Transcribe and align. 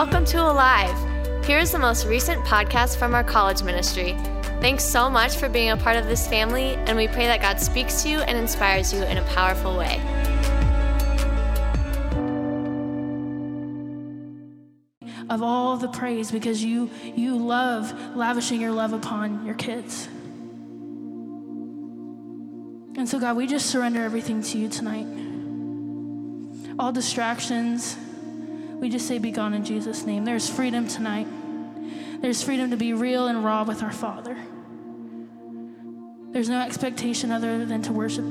Welcome 0.00 0.24
to 0.24 0.38
Alive. 0.38 1.44
Here's 1.44 1.72
the 1.72 1.78
most 1.78 2.06
recent 2.06 2.42
podcast 2.46 2.96
from 2.96 3.14
our 3.14 3.22
college 3.22 3.62
ministry. 3.62 4.16
Thanks 4.62 4.82
so 4.82 5.10
much 5.10 5.36
for 5.36 5.50
being 5.50 5.68
a 5.68 5.76
part 5.76 5.98
of 5.98 6.06
this 6.06 6.26
family, 6.26 6.76
and 6.86 6.96
we 6.96 7.06
pray 7.06 7.26
that 7.26 7.42
God 7.42 7.60
speaks 7.60 8.02
to 8.02 8.08
you 8.08 8.20
and 8.20 8.38
inspires 8.38 8.94
you 8.94 9.02
in 9.02 9.18
a 9.18 9.22
powerful 9.24 9.76
way. 9.76 10.00
Of 15.28 15.42
all 15.42 15.76
the 15.76 15.88
praise 15.88 16.30
because 16.30 16.64
you 16.64 16.88
you 17.14 17.36
love 17.36 17.92
lavishing 18.16 18.58
your 18.58 18.72
love 18.72 18.94
upon 18.94 19.44
your 19.44 19.54
kids. 19.54 20.06
And 22.96 23.06
so 23.06 23.20
God, 23.20 23.36
we 23.36 23.46
just 23.46 23.66
surrender 23.66 24.02
everything 24.02 24.42
to 24.44 24.56
you 24.56 24.70
tonight. 24.70 25.06
All 26.78 26.90
distractions, 26.90 27.98
we 28.80 28.88
just 28.88 29.06
say 29.06 29.18
be 29.18 29.30
gone 29.30 29.54
in 29.54 29.64
Jesus 29.64 30.06
name. 30.06 30.24
There's 30.24 30.48
freedom 30.48 30.88
tonight. 30.88 31.28
There's 32.20 32.42
freedom 32.42 32.70
to 32.70 32.76
be 32.76 32.92
real 32.94 33.28
and 33.28 33.44
raw 33.44 33.62
with 33.62 33.82
our 33.82 33.92
Father. 33.92 34.36
There's 36.32 36.48
no 36.48 36.60
expectation 36.60 37.30
other 37.30 37.64
than 37.64 37.82
to 37.82 37.92
worship 37.92 38.24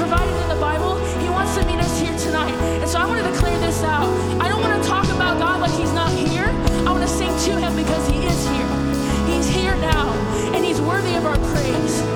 provided 0.00 0.34
in 0.40 0.48
the 0.48 0.60
Bible, 0.60 0.96
He 1.20 1.28
wants 1.28 1.54
to 1.56 1.66
meet 1.66 1.78
us 1.78 2.00
here 2.00 2.16
tonight. 2.16 2.54
And 2.80 2.88
so 2.88 2.98
I 2.98 3.04
want 3.04 3.22
to 3.22 3.30
declare 3.30 3.58
this 3.60 3.82
out. 3.82 4.08
I 4.40 4.48
don't 4.48 4.62
want 4.62 4.82
to 4.82 4.88
talk 4.88 5.04
about 5.04 5.38
God 5.38 5.60
like 5.60 5.72
He's 5.78 5.92
not 5.92 6.10
here. 6.10 6.48
I 6.88 6.90
want 6.90 7.02
to 7.02 7.08
sing 7.08 7.28
to 7.28 7.60
Him 7.60 7.76
because 7.76 8.08
He 8.08 8.24
is 8.24 8.48
here. 8.48 8.70
He's 9.28 9.46
here 9.46 9.76
now, 9.76 10.08
and 10.54 10.64
He's 10.64 10.80
worthy 10.80 11.14
of 11.16 11.26
our 11.26 11.36
praise. 11.52 12.09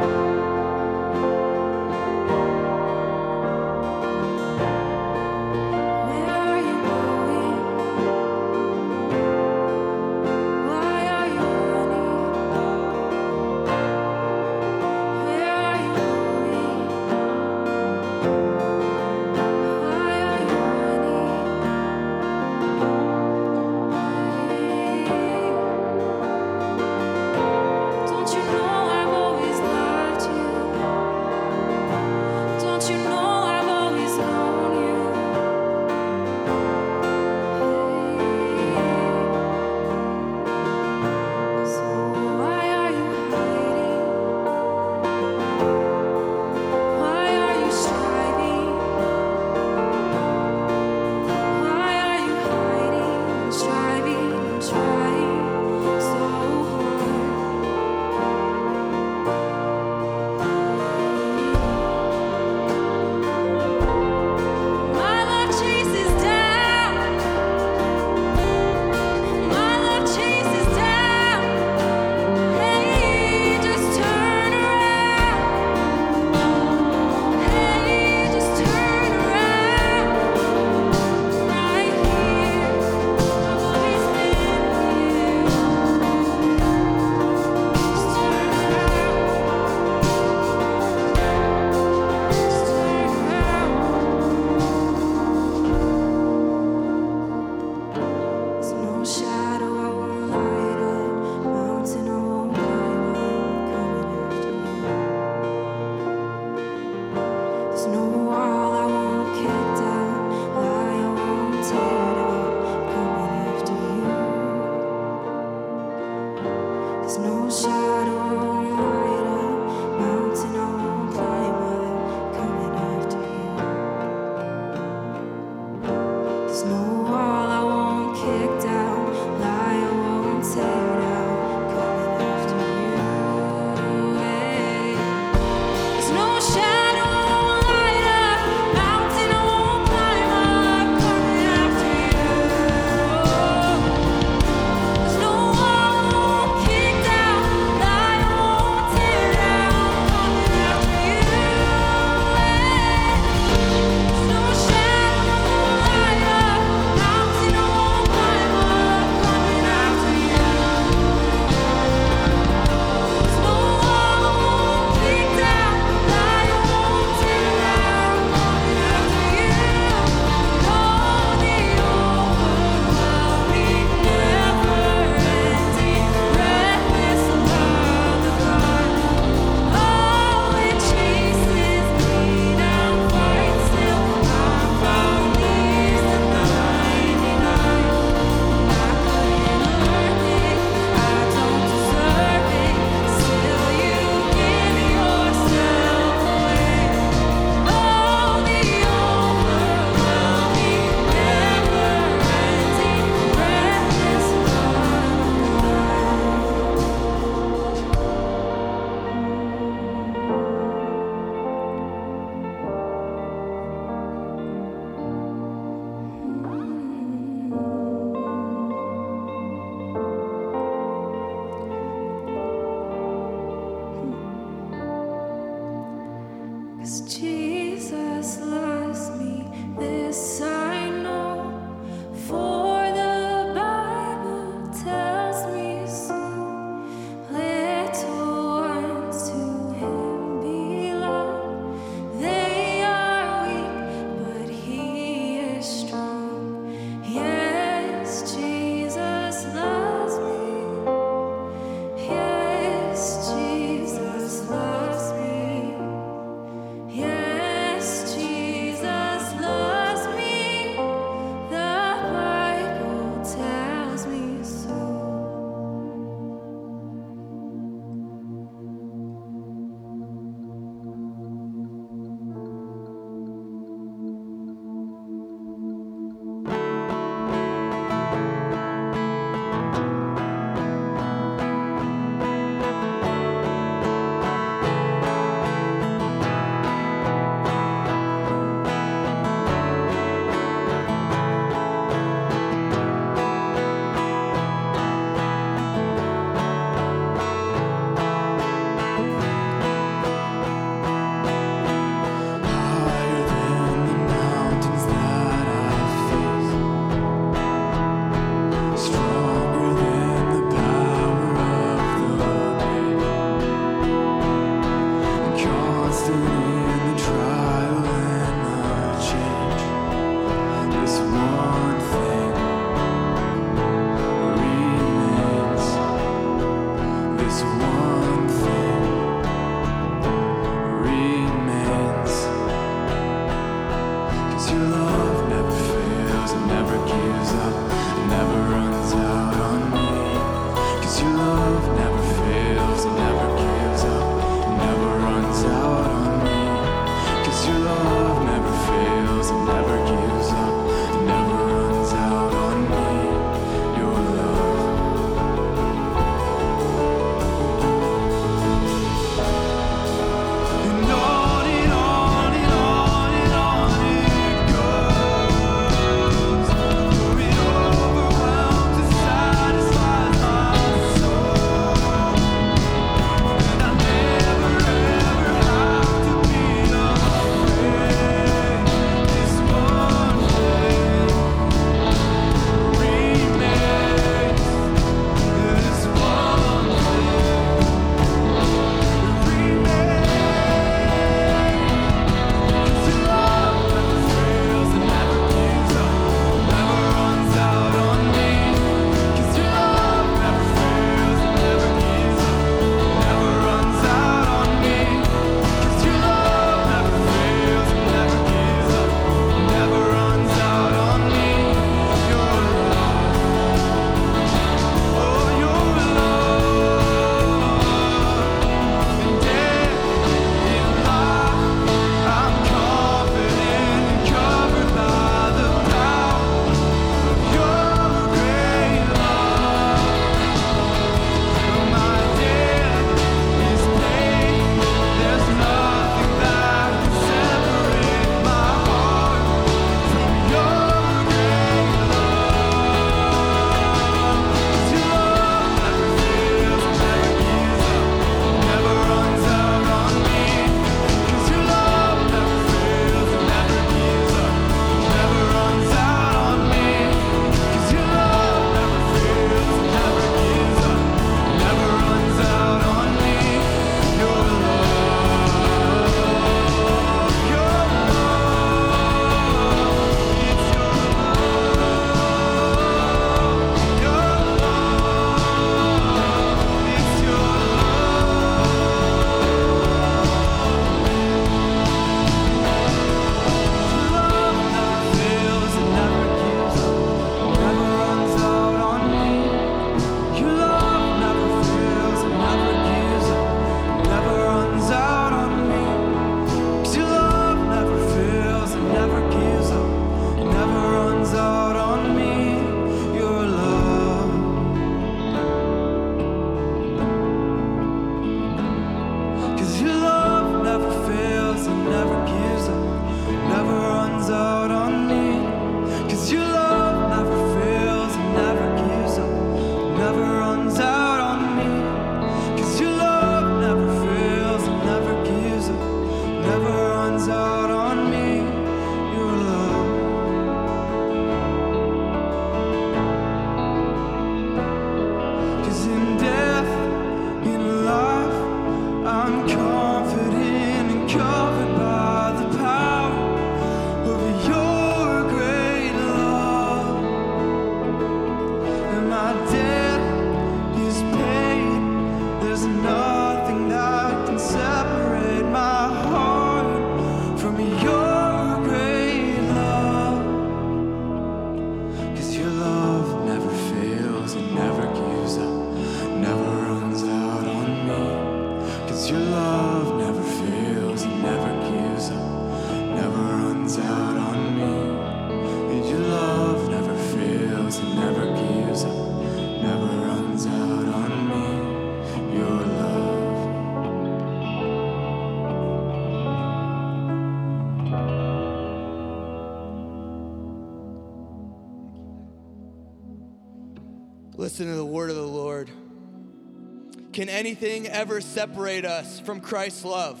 Can 596.96 597.10
anything 597.10 597.66
ever 597.66 598.00
separate 598.00 598.64
us 598.64 599.00
from 599.00 599.20
Christ's 599.20 599.66
love? 599.66 600.00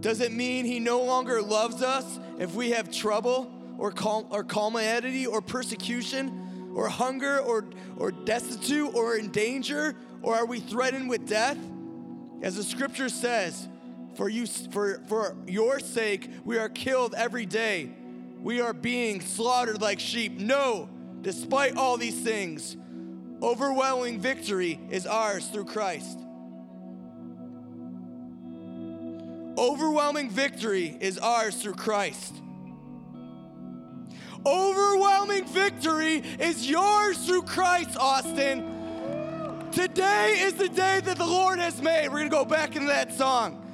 Does 0.00 0.20
it 0.20 0.30
mean 0.30 0.64
he 0.64 0.78
no 0.78 1.02
longer 1.02 1.42
loves 1.42 1.82
us 1.82 2.20
if 2.38 2.54
we 2.54 2.70
have 2.70 2.92
trouble 2.92 3.50
or, 3.76 3.92
or 4.30 4.44
calamity 4.44 5.26
or 5.26 5.42
persecution 5.42 6.70
or 6.76 6.88
hunger 6.88 7.40
or, 7.40 7.64
or 7.96 8.12
destitute 8.12 8.94
or 8.94 9.16
in 9.16 9.32
danger 9.32 9.96
or 10.22 10.36
are 10.36 10.46
we 10.46 10.60
threatened 10.60 11.08
with 11.10 11.26
death? 11.26 11.58
As 12.40 12.54
the 12.54 12.62
scripture 12.62 13.08
says, 13.08 13.68
for, 14.14 14.28
you, 14.28 14.46
for, 14.46 15.02
for 15.08 15.36
your 15.48 15.80
sake 15.80 16.30
we 16.44 16.56
are 16.58 16.68
killed 16.68 17.16
every 17.16 17.46
day. 17.46 17.90
We 18.40 18.60
are 18.60 18.72
being 18.72 19.20
slaughtered 19.20 19.82
like 19.82 19.98
sheep. 19.98 20.38
No, 20.38 20.88
despite 21.20 21.76
all 21.76 21.96
these 21.96 22.20
things, 22.20 22.76
overwhelming 23.42 24.20
victory 24.20 24.80
is 24.90 25.06
ours 25.06 25.46
through 25.48 25.66
Christ. 25.66 26.18
Overwhelming 29.56 30.30
victory 30.30 30.96
is 31.00 31.18
ours 31.18 31.60
through 31.60 31.74
Christ. 31.74 32.34
Overwhelming 34.46 35.46
victory 35.46 36.22
is 36.38 36.68
yours 36.68 37.18
through 37.26 37.42
Christ, 37.42 37.96
Austin. 37.98 38.74
Today 39.72 40.38
is 40.40 40.54
the 40.54 40.68
day 40.68 41.00
that 41.00 41.18
the 41.18 41.26
Lord 41.26 41.58
has 41.58 41.82
made. 41.82 42.08
We're 42.08 42.18
going 42.18 42.30
to 42.30 42.36
go 42.36 42.44
back 42.44 42.76
into 42.76 42.88
that 42.88 43.12
song. 43.12 43.64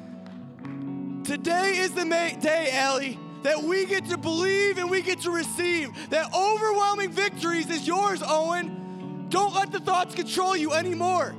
Today 1.24 1.76
is 1.78 1.92
the 1.92 2.04
day, 2.04 2.70
Allie, 2.72 3.18
that 3.42 3.62
we 3.62 3.84
get 3.84 4.06
to 4.06 4.16
believe 4.16 4.78
and 4.78 4.90
we 4.90 5.02
get 5.02 5.20
to 5.20 5.30
receive. 5.30 5.90
That 6.10 6.32
overwhelming 6.34 7.10
victories 7.10 7.68
is 7.70 7.86
yours, 7.86 8.22
Owen. 8.26 8.83
Don't 9.34 9.52
let 9.52 9.72
the 9.72 9.80
thoughts 9.80 10.14
control 10.14 10.56
you 10.56 10.74
anymore. 10.74 11.34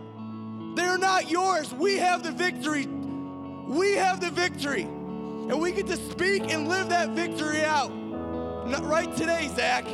They're 0.75 0.97
not 0.97 1.31
yours. 1.31 1.73
We 1.73 1.95
have 1.95 2.23
the 2.23 2.31
victory. 2.31 2.87
We 2.87 3.93
have 3.93 4.19
the 4.19 4.31
victory. 4.31 4.81
And 4.81 5.61
we 5.61 5.71
get 5.71 5.87
to 5.87 5.95
speak 5.95 6.51
and 6.51 6.67
live 6.67 6.89
that 6.89 7.11
victory 7.11 7.63
out. 7.63 7.95
Not 8.67 8.83
right 8.83 9.15
today, 9.15 9.49
Zach. 9.55 9.85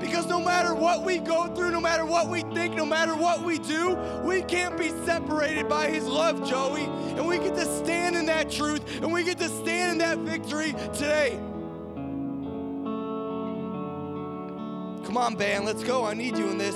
Because 0.00 0.26
no 0.26 0.40
matter 0.40 0.74
what 0.74 1.04
we 1.04 1.18
go 1.18 1.54
through, 1.54 1.72
no 1.72 1.82
matter 1.82 2.06
what 2.06 2.30
we 2.30 2.40
think, 2.54 2.74
no 2.74 2.86
matter 2.86 3.14
what 3.14 3.44
we 3.44 3.58
do, 3.58 3.94
we 4.24 4.40
can't 4.40 4.78
be 4.78 4.88
separated 5.04 5.68
by 5.68 5.88
His 5.88 6.04
love, 6.04 6.48
Joey. 6.48 6.84
And 6.84 7.28
we 7.28 7.36
get 7.36 7.56
to 7.56 7.66
stand 7.84 8.16
in 8.16 8.24
that 8.24 8.50
truth 8.50 9.02
and 9.02 9.12
we 9.12 9.22
get 9.22 9.36
to 9.40 9.50
stand 9.50 9.92
in 9.92 9.98
that 9.98 10.16
victory 10.20 10.72
today. 10.94 11.38
Come 15.16 15.32
on, 15.32 15.34
band, 15.36 15.64
let's 15.64 15.82
go. 15.82 16.04
I 16.04 16.12
need 16.12 16.36
you 16.36 16.50
in 16.50 16.58
this. 16.58 16.74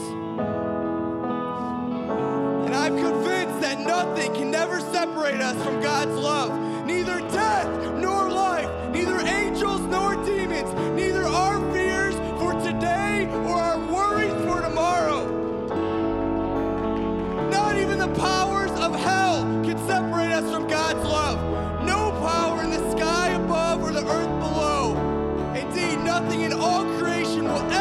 And 2.65 2.75
I'm 2.75 2.97
convinced 2.97 3.61
that 3.61 3.79
nothing 3.81 4.33
can 4.33 4.51
never 4.51 4.81
separate 4.81 5.43
us 5.43 5.63
from 5.63 5.83
God's 5.83 6.13
love. 6.13 6.87
Neither 6.87 7.21
death 7.29 7.69
nor 7.99 8.31
life, 8.31 8.71
neither 8.95 9.21
angels 9.21 9.83
nor 9.83 10.15
demons, 10.25 10.73
neither 10.97 11.25
our 11.25 11.61
fears 11.75 12.15
for 12.41 12.55
today 12.65 13.29
or 13.45 13.57
our 13.57 13.79
worries 13.93 14.33
for 14.47 14.63
tomorrow. 14.63 15.27
Not 17.51 17.77
even 17.77 17.99
the 17.99 18.09
powers 18.15 18.71
of 18.71 18.95
hell 18.95 19.43
can 19.65 19.77
separate 19.87 20.33
us 20.33 20.51
from 20.51 20.67
God's 20.67 21.05
love. 21.05 21.39
No 21.85 22.11
power 22.27 22.63
in 22.63 22.71
the 22.71 22.91
sky 22.97 23.33
above 23.33 23.83
or 23.83 23.93
the 23.93 24.07
earth 24.09 24.41
below. 24.41 24.97
Indeed, 25.55 25.99
nothing 26.07 26.41
in 26.41 26.55
all 26.55 26.87
creation 26.99 27.45
will 27.45 27.71
ever, 27.71 27.80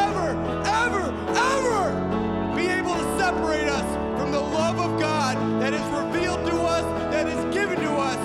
separate 3.30 3.68
us 3.68 4.18
from 4.18 4.32
the 4.32 4.40
love 4.40 4.80
of 4.80 4.98
God 4.98 5.36
that 5.62 5.72
is 5.72 5.80
revealed 5.92 6.44
to 6.46 6.56
us, 6.62 6.82
that 7.12 7.28
is 7.28 7.54
given 7.54 7.78
to 7.78 7.92
us 7.92 8.18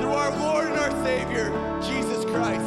through 0.00 0.12
our 0.12 0.30
Lord 0.38 0.66
and 0.66 0.78
our 0.78 1.04
Savior, 1.04 1.50
Jesus 1.82 2.24
Christ. 2.26 2.64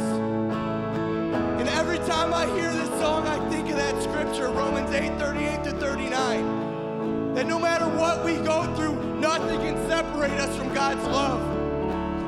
And 1.58 1.66
every 1.70 1.96
time 2.00 2.34
I 2.34 2.44
hear 2.54 2.70
this 2.70 2.90
song, 3.00 3.26
I 3.26 3.38
think 3.48 3.70
of 3.70 3.76
that 3.76 4.02
scripture, 4.02 4.48
Romans 4.48 4.90
8 4.92 5.18
38 5.18 5.64
to 5.64 5.70
39. 5.72 7.32
That 7.34 7.46
no 7.46 7.58
matter 7.58 7.86
what 7.88 8.22
we 8.22 8.34
go 8.34 8.70
through, 8.74 9.18
nothing 9.18 9.58
can 9.60 9.88
separate 9.88 10.32
us 10.32 10.54
from 10.54 10.74
God's 10.74 11.02
love. 11.04 11.40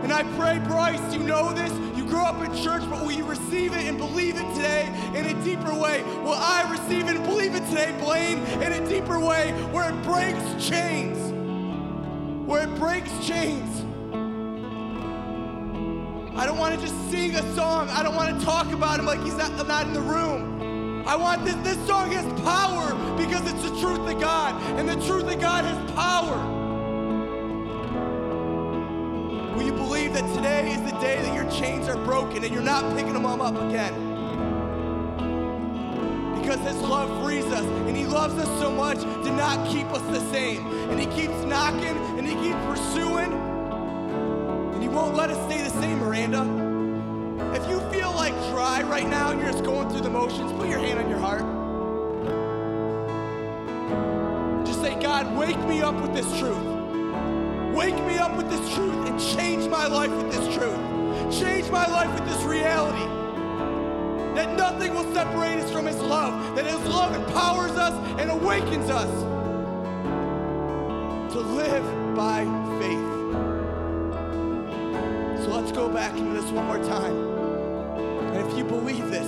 And 0.02 0.10
I 0.10 0.22
pray, 0.38 0.60
Bryce, 0.60 1.12
you 1.12 1.20
know 1.20 1.52
this. 1.52 1.72
You 1.94 2.06
grew 2.06 2.22
up 2.22 2.42
in 2.42 2.56
church, 2.56 2.88
but 2.88 3.02
will 3.04 3.12
you 3.12 3.24
receive 3.26 3.74
it 3.74 3.84
and 3.84 3.98
believe 3.98 4.36
it 4.36 4.54
today 4.54 4.86
deeper 5.48 5.74
way? 5.74 6.02
Will 6.22 6.32
I 6.32 6.68
receive 6.70 7.08
and 7.08 7.24
believe 7.24 7.54
it 7.54 7.66
today, 7.68 7.94
Blaine, 8.00 8.38
in 8.62 8.72
a 8.72 8.86
deeper 8.88 9.18
way 9.18 9.52
where 9.72 9.90
it 9.90 10.02
breaks 10.02 10.68
chains? 10.68 11.16
Where 12.46 12.64
it 12.64 12.74
breaks 12.76 13.10
chains. 13.26 13.84
I 16.36 16.46
don't 16.46 16.58
want 16.58 16.74
to 16.74 16.80
just 16.80 17.10
sing 17.10 17.34
a 17.34 17.54
song. 17.54 17.88
I 17.88 18.02
don't 18.02 18.14
want 18.14 18.38
to 18.38 18.44
talk 18.44 18.72
about 18.72 19.00
him 19.00 19.06
like 19.06 19.20
he's 19.22 19.36
not, 19.36 19.66
not 19.66 19.86
in 19.86 19.94
the 19.94 20.00
room. 20.00 21.02
I 21.06 21.16
want 21.16 21.44
this, 21.44 21.54
this 21.56 21.86
song 21.86 22.10
has 22.12 22.26
power 22.42 22.92
because 23.16 23.50
it's 23.50 23.62
the 23.62 23.80
truth 23.80 24.00
of 24.00 24.20
God, 24.20 24.54
and 24.78 24.86
the 24.86 24.96
truth 25.06 25.32
of 25.32 25.40
God 25.40 25.64
has 25.64 25.92
power. 25.92 26.36
Will 29.56 29.62
you 29.62 29.72
believe 29.72 30.12
that 30.12 30.34
today 30.34 30.72
is 30.72 30.82
the 30.82 30.96
day 31.00 31.22
that 31.22 31.34
your 31.34 31.50
chains 31.50 31.88
are 31.88 31.96
broken 32.04 32.44
and 32.44 32.52
you're 32.52 32.62
not 32.62 32.94
picking 32.94 33.14
them 33.14 33.24
up 33.24 33.56
again? 33.68 34.07
Because 36.58 36.74
His 36.74 36.82
love 36.88 37.24
frees 37.24 37.44
us, 37.46 37.64
and 37.64 37.96
He 37.96 38.06
loves 38.06 38.34
us 38.34 38.60
so 38.60 38.70
much 38.70 38.98
to 39.00 39.30
not 39.30 39.68
keep 39.68 39.86
us 39.86 40.02
the 40.02 40.20
same. 40.30 40.66
And 40.90 40.98
He 40.98 41.06
keeps 41.06 41.34
knocking, 41.44 41.96
and 42.18 42.26
He 42.26 42.34
keeps 42.34 42.58
pursuing, 42.66 43.32
and 43.32 44.82
He 44.82 44.88
won't 44.88 45.14
let 45.14 45.30
us 45.30 45.44
stay 45.46 45.62
the 45.62 45.70
same, 45.70 45.98
Miranda. 45.98 46.42
If 47.54 47.68
you 47.68 47.80
feel 47.90 48.10
like 48.12 48.34
dry 48.50 48.82
right 48.82 49.08
now 49.08 49.30
and 49.30 49.40
you're 49.40 49.50
just 49.52 49.64
going 49.64 49.88
through 49.88 50.00
the 50.00 50.10
motions, 50.10 50.52
put 50.52 50.68
your 50.68 50.80
hand 50.80 50.98
on 50.98 51.08
your 51.08 51.18
heart. 51.18 51.44
Just 54.66 54.80
say, 54.80 55.00
God, 55.00 55.36
wake 55.36 55.58
me 55.66 55.80
up 55.80 55.94
with 56.00 56.12
this 56.12 56.26
truth. 56.38 56.56
Wake 57.74 57.94
me 58.06 58.18
up 58.18 58.36
with 58.36 58.50
this 58.50 58.74
truth 58.74 59.08
and 59.08 59.20
change 59.36 59.68
my 59.68 59.86
life 59.86 60.10
with 60.10 60.32
this 60.32 60.54
truth. 60.56 61.40
Change 61.40 61.70
my 61.70 61.86
life 61.86 62.12
with 62.18 62.28
this 62.28 62.42
reality. 62.42 63.17
That 64.38 64.56
nothing 64.56 64.94
will 64.94 65.12
separate 65.12 65.58
us 65.58 65.72
from 65.72 65.86
His 65.86 65.96
love. 65.96 66.54
That 66.54 66.64
His 66.64 66.80
love 66.86 67.12
empowers 67.12 67.72
us 67.72 67.92
and 68.20 68.30
awakens 68.30 68.88
us 68.88 69.10
to 71.32 71.40
live 71.40 72.14
by 72.14 72.44
faith. 72.78 73.08
So 75.42 75.48
let's 75.56 75.72
go 75.72 75.88
back 75.88 76.16
into 76.16 76.40
this 76.40 76.48
one 76.52 76.66
more 76.66 76.78
time. 76.78 77.16
And 78.36 78.48
if 78.48 78.56
you 78.56 78.62
believe 78.62 79.10
this, 79.10 79.26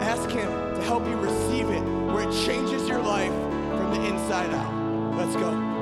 ask 0.00 0.30
Him 0.30 0.48
to 0.76 0.82
help 0.82 1.04
you 1.08 1.16
receive 1.16 1.68
it 1.70 1.82
where 2.12 2.28
it 2.28 2.32
changes 2.46 2.88
your 2.88 3.02
life 3.02 3.32
from 3.32 3.90
the 3.92 4.06
inside 4.06 4.54
out. 4.54 5.16
Let's 5.16 5.34
go. 5.34 5.72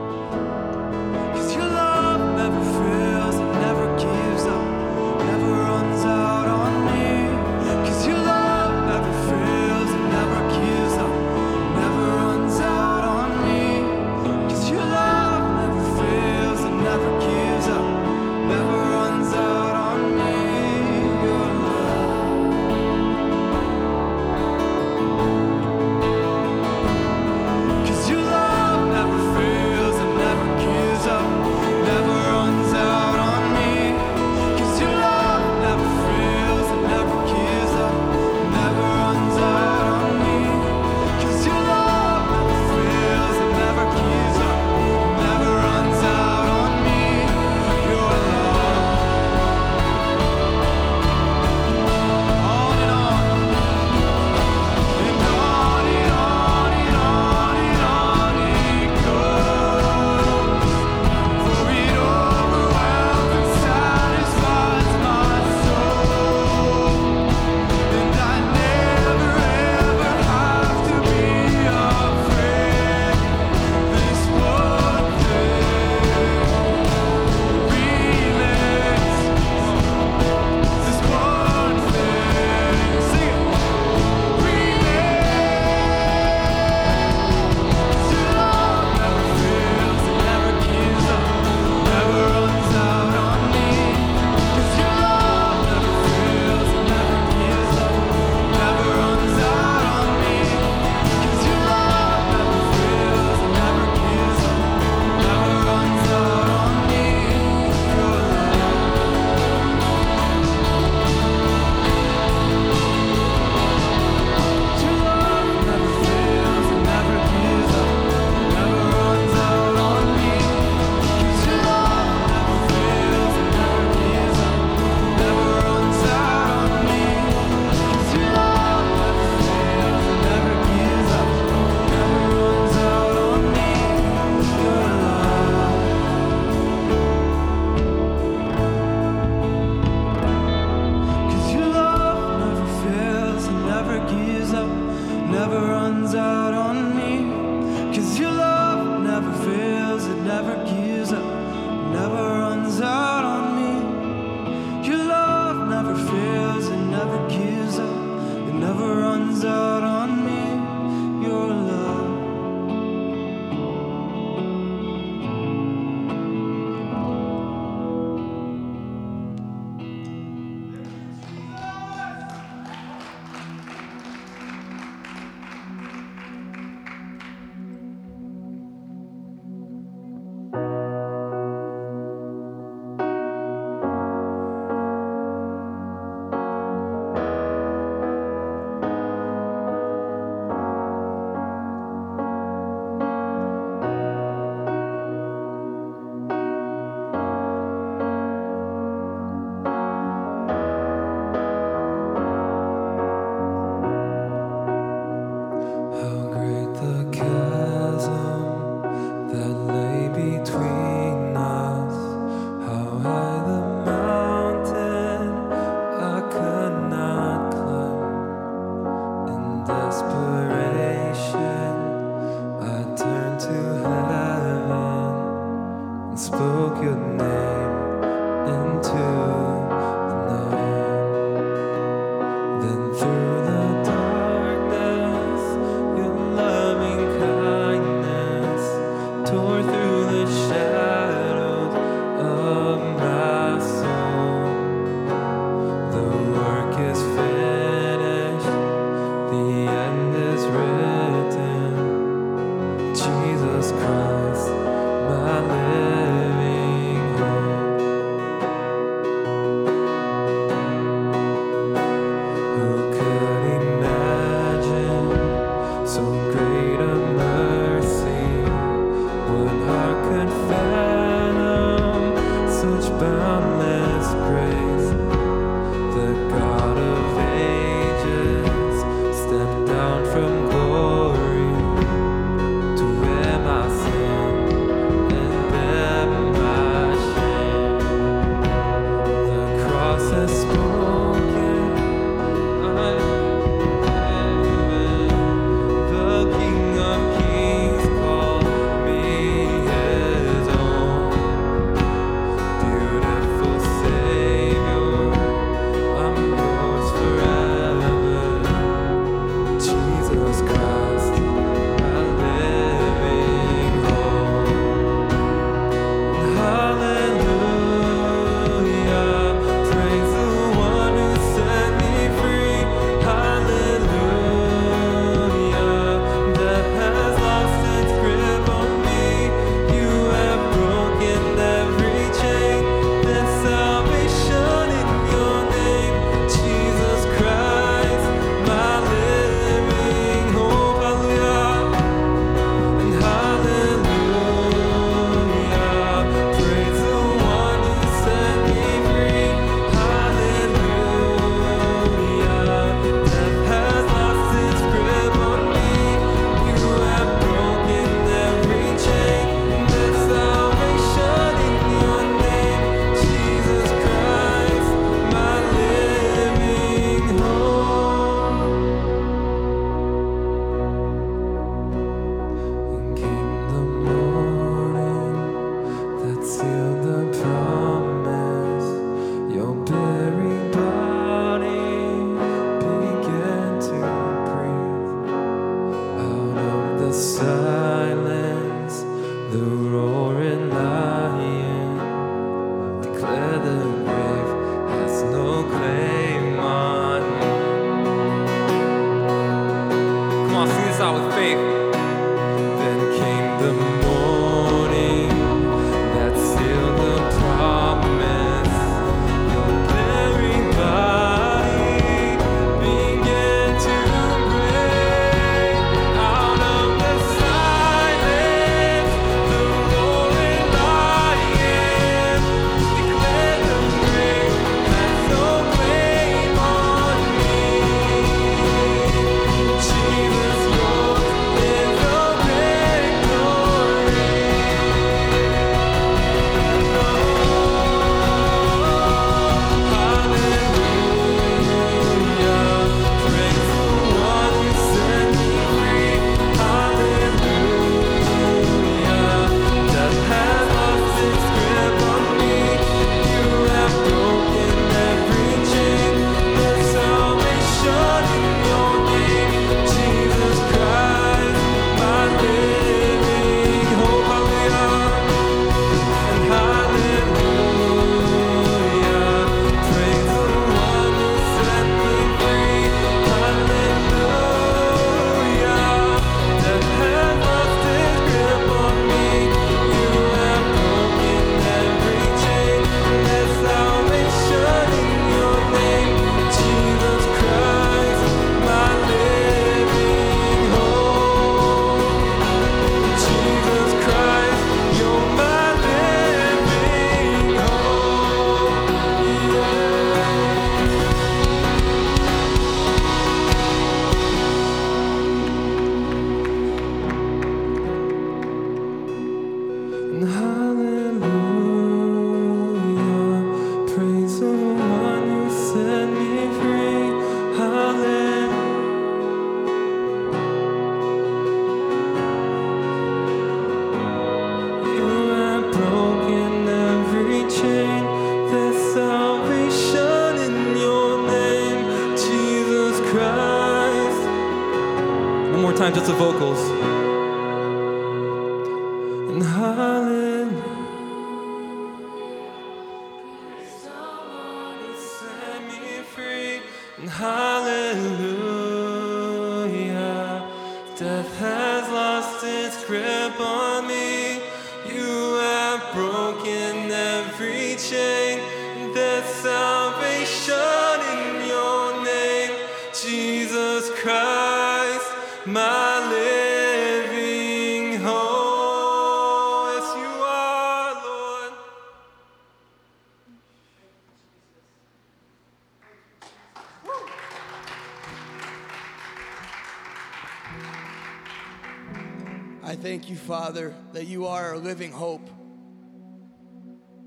I 582.51 582.57
thank 582.57 582.91
you, 582.91 582.97
Father, 582.97 583.55
that 583.75 583.87
you 583.87 584.07
are 584.07 584.35
a 584.35 584.37
living 584.37 584.73
hope. 584.73 585.09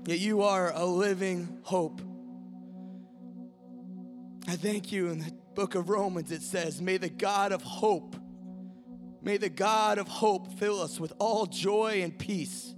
That 0.02 0.18
you 0.18 0.42
are 0.42 0.70
a 0.74 0.84
living 0.84 1.60
hope. 1.62 2.02
I 4.46 4.56
thank 4.56 4.92
you 4.92 5.08
in 5.08 5.20
the 5.20 5.32
book 5.54 5.74
of 5.74 5.88
Romans, 5.88 6.30
it 6.32 6.42
says, 6.42 6.82
May 6.82 6.98
the 6.98 7.08
God 7.08 7.50
of 7.50 7.62
hope, 7.62 8.14
may 9.22 9.38
the 9.38 9.48
God 9.48 9.96
of 9.96 10.06
hope 10.06 10.58
fill 10.58 10.82
us 10.82 11.00
with 11.00 11.14
all 11.18 11.46
joy 11.46 12.02
and 12.02 12.18
peace 12.18 12.74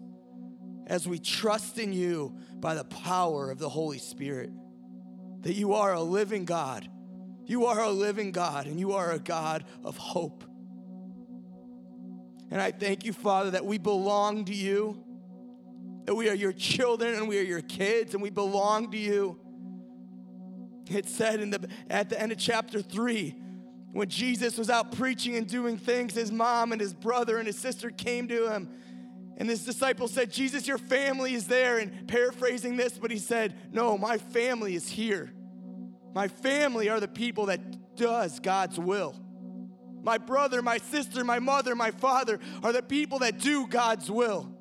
as 0.86 1.08
we 1.08 1.18
trust 1.18 1.80
in 1.80 1.92
you 1.92 2.38
by 2.60 2.76
the 2.76 2.84
power 2.84 3.50
of 3.50 3.58
the 3.58 3.68
Holy 3.68 3.98
Spirit. 3.98 4.50
That 5.40 5.54
you 5.54 5.72
are 5.72 5.92
a 5.92 6.02
living 6.02 6.44
God. 6.44 6.88
You 7.46 7.66
are 7.66 7.80
a 7.80 7.90
living 7.90 8.30
God, 8.30 8.68
and 8.68 8.78
you 8.78 8.92
are 8.92 9.10
a 9.10 9.18
God 9.18 9.64
of 9.82 9.96
hope. 9.96 10.44
And 12.50 12.60
I 12.60 12.70
thank 12.70 13.04
you, 13.04 13.12
Father, 13.12 13.50
that 13.52 13.64
we 13.64 13.78
belong 13.78 14.44
to 14.44 14.54
you, 14.54 15.02
that 16.04 16.14
we 16.14 16.28
are 16.28 16.34
your 16.34 16.52
children 16.52 17.14
and 17.14 17.28
we 17.28 17.38
are 17.38 17.42
your 17.42 17.60
kids, 17.60 18.14
and 18.14 18.22
we 18.22 18.30
belong 18.30 18.90
to 18.92 18.96
you. 18.96 19.38
It 20.88 21.08
said 21.08 21.40
in 21.40 21.50
the, 21.50 21.68
at 21.90 22.08
the 22.08 22.20
end 22.20 22.30
of 22.30 22.38
chapter 22.38 22.80
3, 22.80 23.34
when 23.92 24.08
Jesus 24.08 24.58
was 24.58 24.70
out 24.70 24.92
preaching 24.92 25.36
and 25.36 25.46
doing 25.46 25.76
things, 25.76 26.14
his 26.14 26.30
mom 26.30 26.72
and 26.72 26.80
his 26.80 26.94
brother 26.94 27.38
and 27.38 27.46
his 27.46 27.58
sister 27.58 27.90
came 27.90 28.28
to 28.28 28.52
him. 28.52 28.68
And 29.38 29.48
his 29.48 29.64
disciple 29.64 30.08
said, 30.08 30.30
Jesus, 30.30 30.66
your 30.66 30.78
family 30.78 31.34
is 31.34 31.46
there. 31.46 31.78
And 31.78 32.06
paraphrasing 32.06 32.76
this, 32.76 32.98
but 32.98 33.10
he 33.10 33.18
said, 33.18 33.54
No, 33.72 33.98
my 33.98 34.18
family 34.18 34.74
is 34.74 34.88
here. 34.88 35.32
My 36.14 36.28
family 36.28 36.88
are 36.88 37.00
the 37.00 37.08
people 37.08 37.46
that 37.46 37.96
does 37.96 38.40
God's 38.40 38.78
will. 38.78 39.14
My 40.06 40.18
brother, 40.18 40.62
my 40.62 40.78
sister, 40.78 41.24
my 41.24 41.40
mother, 41.40 41.74
my 41.74 41.90
father 41.90 42.38
are 42.62 42.72
the 42.72 42.80
people 42.80 43.18
that 43.18 43.40
do 43.40 43.66
God's 43.66 44.08
will. 44.08 44.56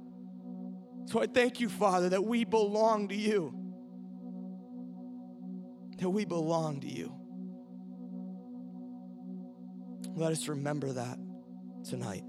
So 1.06 1.22
I 1.22 1.28
thank 1.28 1.60
you, 1.60 1.70
Father, 1.70 2.10
that 2.10 2.26
we 2.26 2.46
belong 2.46 3.10
to 3.10 3.16
you. 3.16 3.54
That 6.00 6.10
we 6.10 6.26
belong 6.26 6.82
to 6.82 6.88
you. 6.88 7.14
Let 10.16 10.32
us 10.32 10.48
remember 10.48 10.94
that 10.94 11.20
tonight 11.88 12.24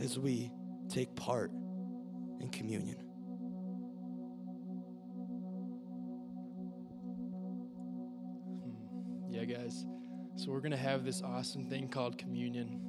as 0.00 0.18
we 0.18 0.52
take 0.90 1.16
part 1.16 1.50
in 2.40 2.50
communion. 2.50 2.98
Yeah, 9.30 9.46
guys. 9.46 9.86
So 10.42 10.50
we're 10.50 10.58
going 10.58 10.72
to 10.72 10.76
have 10.76 11.04
this 11.04 11.22
awesome 11.22 11.66
thing 11.66 11.86
called 11.86 12.18
communion. 12.18 12.80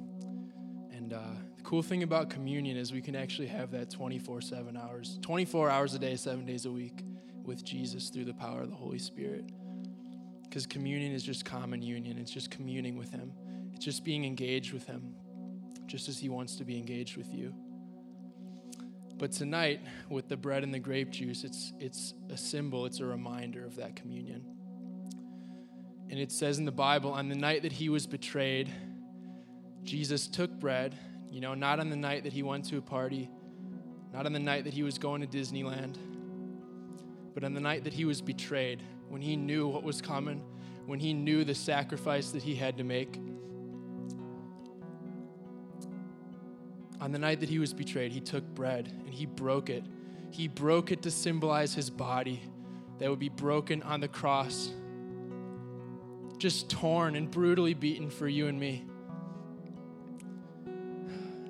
And 0.90 1.12
uh, 1.12 1.20
the 1.56 1.62
cool 1.62 1.82
thing 1.82 2.02
about 2.02 2.28
communion 2.28 2.76
is 2.76 2.92
we 2.92 3.00
can 3.00 3.14
actually 3.14 3.46
have 3.46 3.70
that 3.70 3.90
24 3.90 4.40
7 4.40 4.76
hours, 4.76 5.20
24 5.22 5.70
hours 5.70 5.94
a 5.94 6.00
day, 6.00 6.16
seven 6.16 6.44
days 6.46 6.66
a 6.66 6.72
week 6.72 7.04
with 7.44 7.64
Jesus 7.64 8.08
through 8.08 8.24
the 8.24 8.34
power 8.34 8.62
of 8.62 8.70
the 8.70 8.74
Holy 8.74 8.98
Spirit. 8.98 9.44
Because 10.42 10.66
communion 10.66 11.12
is 11.12 11.22
just 11.22 11.44
common 11.44 11.80
union, 11.80 12.18
it's 12.18 12.32
just 12.32 12.50
communing 12.50 12.98
with 12.98 13.12
Him, 13.12 13.32
it's 13.72 13.84
just 13.84 14.04
being 14.04 14.24
engaged 14.24 14.72
with 14.72 14.86
Him, 14.86 15.14
just 15.86 16.08
as 16.08 16.18
He 16.18 16.28
wants 16.28 16.56
to 16.56 16.64
be 16.64 16.76
engaged 16.76 17.16
with 17.16 17.32
you. 17.32 17.54
But 19.16 19.30
tonight, 19.30 19.78
with 20.08 20.26
the 20.26 20.36
bread 20.36 20.64
and 20.64 20.74
the 20.74 20.80
grape 20.80 21.10
juice, 21.10 21.44
it's, 21.44 21.72
it's 21.78 22.14
a 22.30 22.36
symbol, 22.36 22.84
it's 22.84 22.98
a 22.98 23.06
reminder 23.06 23.64
of 23.64 23.76
that 23.76 23.94
communion. 23.94 24.44
And 26.10 26.18
it 26.18 26.30
says 26.30 26.58
in 26.58 26.64
the 26.64 26.72
Bible, 26.72 27.12
on 27.12 27.28
the 27.28 27.34
night 27.34 27.62
that 27.62 27.72
he 27.72 27.88
was 27.88 28.06
betrayed, 28.06 28.70
Jesus 29.82 30.26
took 30.26 30.50
bread, 30.50 30.94
you 31.30 31.40
know, 31.40 31.54
not 31.54 31.80
on 31.80 31.90
the 31.90 31.96
night 31.96 32.24
that 32.24 32.32
he 32.32 32.42
went 32.42 32.64
to 32.66 32.78
a 32.78 32.82
party, 32.82 33.28
not 34.12 34.26
on 34.26 34.32
the 34.32 34.38
night 34.38 34.64
that 34.64 34.72
he 34.72 34.82
was 34.82 34.98
going 34.98 35.20
to 35.20 35.26
Disneyland, 35.26 35.96
but 37.34 37.42
on 37.42 37.52
the 37.52 37.60
night 37.60 37.84
that 37.84 37.92
he 37.92 38.04
was 38.04 38.20
betrayed, 38.20 38.82
when 39.08 39.20
he 39.20 39.36
knew 39.36 39.66
what 39.66 39.82
was 39.82 40.00
coming, 40.00 40.42
when 40.86 41.00
he 41.00 41.12
knew 41.12 41.44
the 41.44 41.54
sacrifice 41.54 42.30
that 42.30 42.42
he 42.42 42.54
had 42.54 42.78
to 42.78 42.84
make. 42.84 43.18
On 47.00 47.12
the 47.12 47.18
night 47.18 47.40
that 47.40 47.48
he 47.48 47.58
was 47.58 47.74
betrayed, 47.74 48.12
he 48.12 48.20
took 48.20 48.44
bread 48.54 48.88
and 49.04 49.12
he 49.12 49.26
broke 49.26 49.68
it. 49.68 49.84
He 50.30 50.48
broke 50.48 50.90
it 50.90 51.02
to 51.02 51.10
symbolize 51.10 51.74
his 51.74 51.90
body 51.90 52.40
that 52.98 53.10
would 53.10 53.18
be 53.18 53.28
broken 53.28 53.82
on 53.82 54.00
the 54.00 54.08
cross 54.08 54.70
just 56.44 56.68
torn 56.68 57.16
and 57.16 57.30
brutally 57.30 57.72
beaten 57.72 58.10
for 58.10 58.28
you 58.28 58.48
and 58.48 58.60
me. 58.60 58.84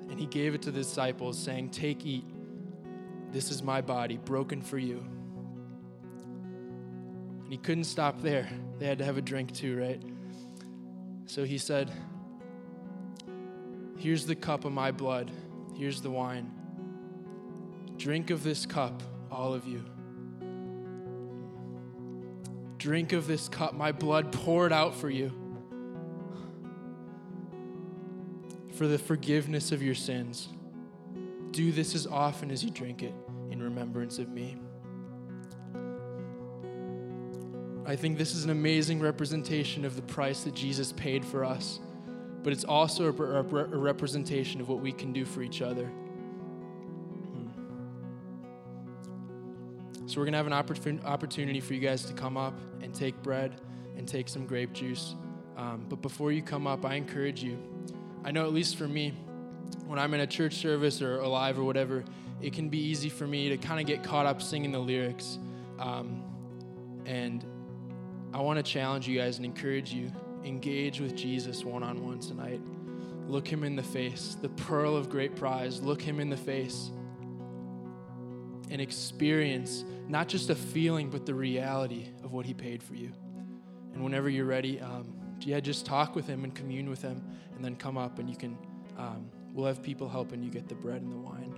And 0.09 0.17
he 0.17 0.25
gave 0.25 0.55
it 0.55 0.61
to 0.61 0.71
the 0.71 0.79
disciples, 0.79 1.37
saying, 1.37 1.71
Take, 1.71 2.05
eat. 2.05 2.23
This 3.29 3.51
is 3.51 3.61
my 3.61 3.81
body, 3.81 4.15
broken 4.15 4.61
for 4.61 4.77
you. 4.77 5.05
And 7.43 7.51
he 7.51 7.57
couldn't 7.57 7.83
stop 7.83 8.21
there. 8.21 8.47
They 8.79 8.85
had 8.85 8.99
to 8.99 9.03
have 9.03 9.17
a 9.17 9.21
drink 9.21 9.53
too, 9.53 9.77
right? 9.77 10.01
So 11.25 11.43
he 11.43 11.57
said, 11.57 11.91
Here's 13.97 14.25
the 14.25 14.35
cup 14.35 14.63
of 14.63 14.71
my 14.71 14.91
blood. 14.91 15.29
Here's 15.75 15.99
the 15.99 16.09
wine. 16.09 16.49
Drink 17.97 18.29
of 18.29 18.45
this 18.45 18.65
cup, 18.65 19.03
all 19.29 19.53
of 19.53 19.67
you. 19.67 19.83
Drink 22.85 23.13
of 23.13 23.25
this 23.25 23.49
cup, 23.49 23.73
my 23.73 23.91
blood 23.91 24.31
poured 24.31 24.71
out 24.71 24.93
for 24.93 25.09
you. 25.09 25.31
For 28.75 28.85
the 28.85 28.99
forgiveness 28.99 29.71
of 29.71 29.81
your 29.81 29.95
sins. 29.95 30.49
Do 31.49 31.71
this 31.71 31.95
as 31.95 32.05
often 32.05 32.51
as 32.51 32.63
you 32.63 32.69
drink 32.69 33.01
it 33.01 33.15
in 33.49 33.59
remembrance 33.59 34.19
of 34.19 34.29
me. 34.29 34.57
I 37.87 37.95
think 37.95 38.19
this 38.19 38.35
is 38.35 38.43
an 38.43 38.51
amazing 38.51 38.99
representation 38.99 39.83
of 39.83 39.95
the 39.95 40.03
price 40.03 40.43
that 40.43 40.53
Jesus 40.53 40.91
paid 40.91 41.25
for 41.25 41.43
us, 41.43 41.79
but 42.43 42.53
it's 42.53 42.65
also 42.65 43.07
a, 43.07 43.11
representation 43.11 44.61
of 44.61 44.69
what 44.69 44.79
we 44.79 44.91
can 44.91 45.11
do 45.11 45.25
for 45.25 45.41
each 45.41 45.63
other. 45.63 45.87
Hmm. 47.33 47.47
So 50.05 50.21
we're 50.21 50.25
going 50.25 50.33
to 50.33 50.37
have 50.37 50.45
an 50.45 50.53
opportun- 50.53 51.03
opportunity 51.03 51.59
for 51.59 51.73
you 51.73 51.79
guys 51.79 52.05
to 52.05 52.13
come 52.13 52.37
up 52.37 52.53
take 52.95 53.21
bread 53.21 53.61
and 53.97 54.07
take 54.07 54.29
some 54.29 54.45
grape 54.45 54.73
juice. 54.73 55.15
Um, 55.57 55.85
but 55.87 56.01
before 56.01 56.31
you 56.31 56.41
come 56.41 56.67
up, 56.67 56.85
I 56.85 56.95
encourage 56.95 57.43
you. 57.43 57.57
I 58.23 58.31
know, 58.31 58.45
at 58.45 58.53
least 58.53 58.75
for 58.75 58.87
me, 58.87 59.13
when 59.85 59.99
I'm 59.99 60.13
in 60.13 60.19
a 60.21 60.27
church 60.27 60.55
service 60.55 61.01
or 61.01 61.19
alive 61.19 61.59
or 61.59 61.63
whatever, 61.63 62.03
it 62.41 62.53
can 62.53 62.69
be 62.69 62.79
easy 62.79 63.09
for 63.09 63.25
me 63.25 63.49
to 63.49 63.57
kind 63.57 63.79
of 63.79 63.85
get 63.85 64.03
caught 64.03 64.25
up 64.25 64.41
singing 64.41 64.71
the 64.71 64.79
lyrics. 64.79 65.39
Um, 65.79 66.23
and 67.05 67.45
I 68.33 68.41
want 68.41 68.57
to 68.57 68.63
challenge 68.63 69.07
you 69.07 69.19
guys 69.19 69.37
and 69.37 69.45
encourage 69.45 69.93
you 69.93 70.11
engage 70.43 70.99
with 70.99 71.15
Jesus 71.15 71.63
one 71.63 71.83
on 71.83 72.05
one 72.05 72.19
tonight. 72.19 72.61
Look 73.27 73.47
him 73.47 73.63
in 73.63 73.75
the 73.75 73.83
face, 73.83 74.37
the 74.39 74.49
pearl 74.49 74.95
of 74.95 75.09
great 75.09 75.35
prize. 75.35 75.81
Look 75.81 76.01
him 76.01 76.19
in 76.19 76.29
the 76.29 76.37
face 76.37 76.91
and 78.69 78.81
experience 78.81 79.85
not 80.07 80.27
just 80.27 80.49
a 80.49 80.55
feeling, 80.55 81.09
but 81.09 81.25
the 81.25 81.33
reality 81.33 82.09
of 82.23 82.31
what 82.31 82.45
He 82.45 82.53
paid 82.53 82.83
for 82.83 82.95
you. 82.95 83.11
And 83.93 84.03
whenever 84.03 84.29
you're 84.29 84.45
ready, 84.45 84.79
um, 84.79 85.13
yeah, 85.41 85.59
just 85.59 85.85
talk 85.85 86.15
with 86.15 86.27
Him 86.27 86.43
and 86.43 86.53
commune 86.53 86.89
with 86.89 87.01
Him, 87.01 87.23
and 87.55 87.63
then 87.63 87.75
come 87.75 87.97
up 87.97 88.19
and 88.19 88.29
you 88.29 88.35
can. 88.35 88.57
Um, 88.97 89.29
we'll 89.53 89.65
have 89.65 89.81
people 89.81 90.09
helping 90.09 90.43
you 90.43 90.49
get 90.49 90.67
the 90.67 90.75
bread 90.75 91.01
and 91.01 91.11
the 91.11 91.17
wine. 91.17 91.54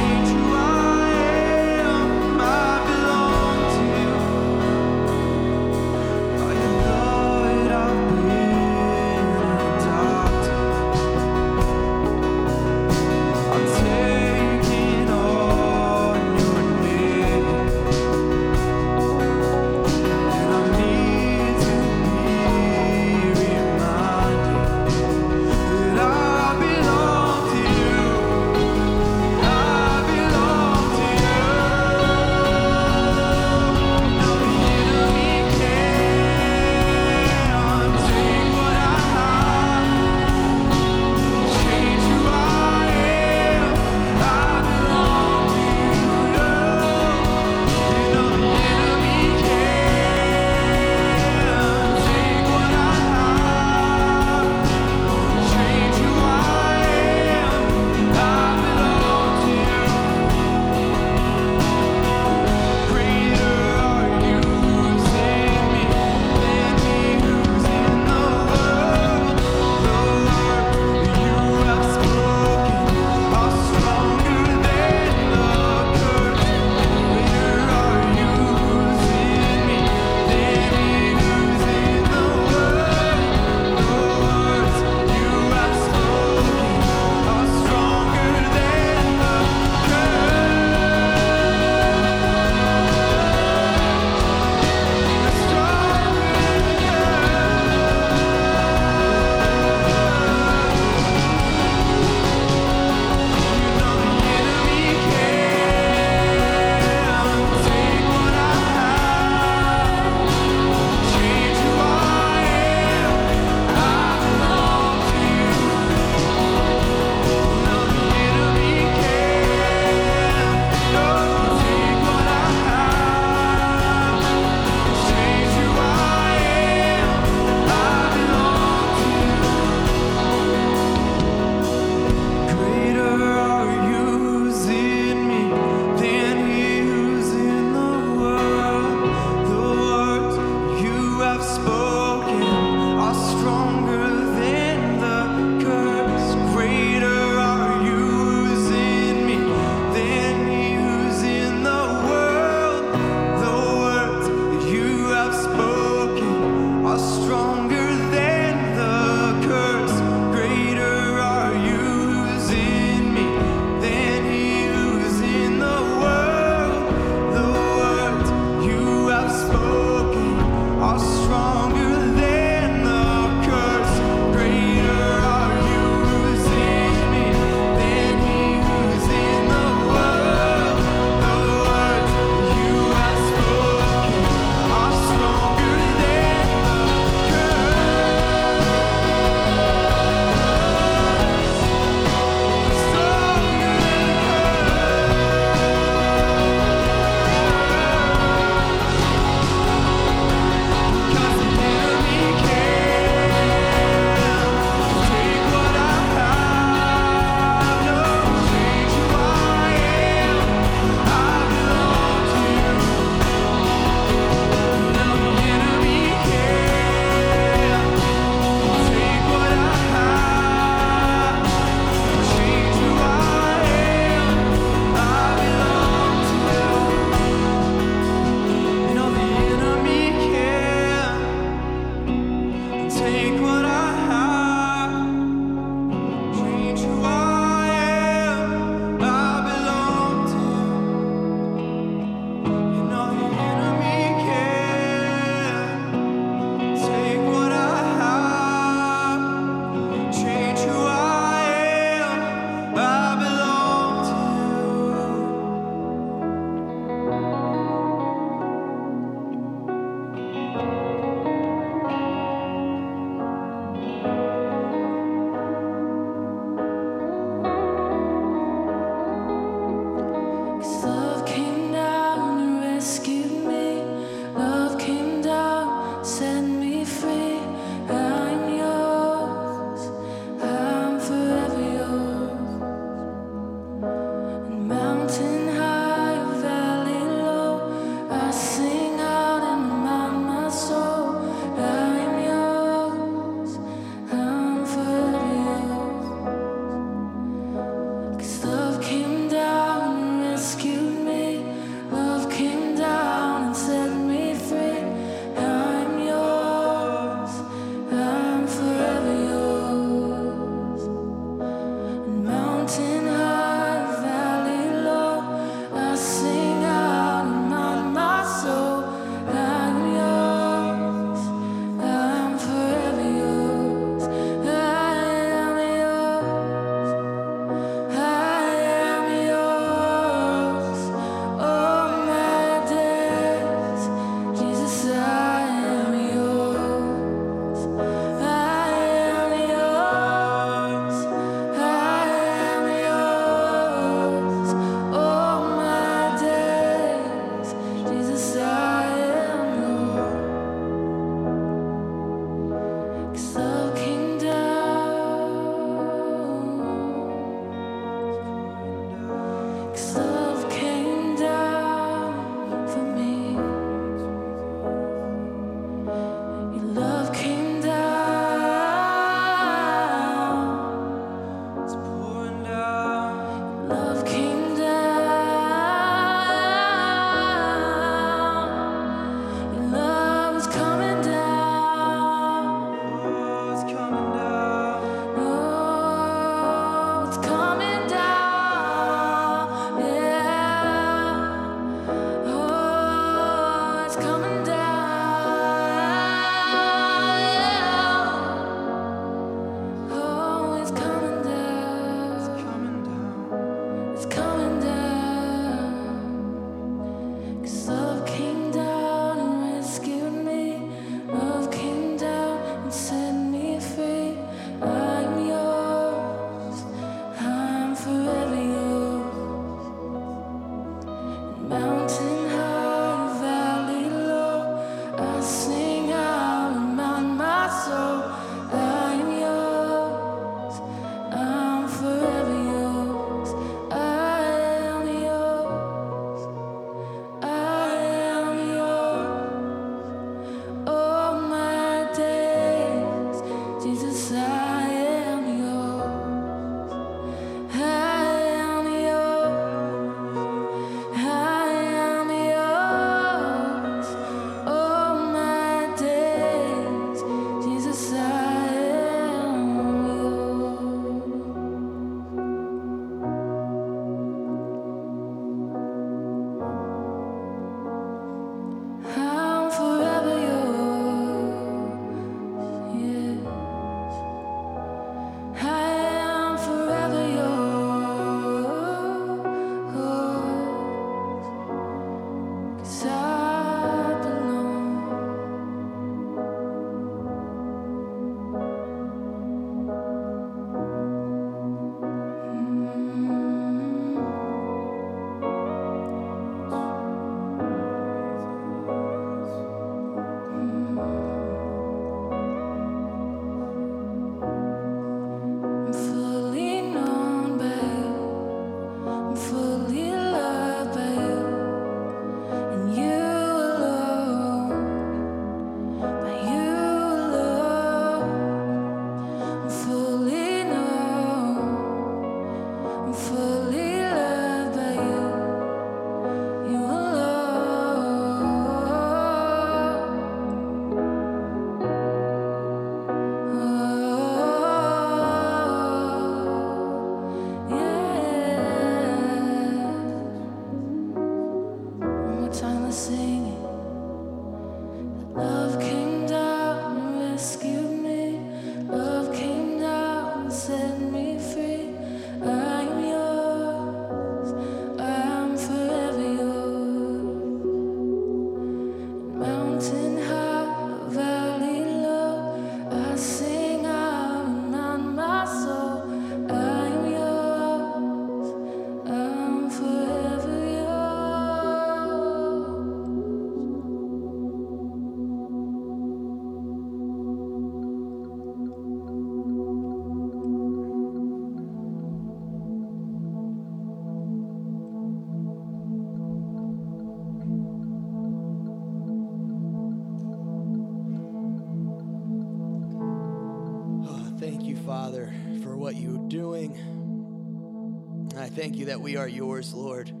We 598.88 598.96
are 598.96 599.06
yours, 599.06 599.52
Lord. 599.52 599.90
And 599.90 600.00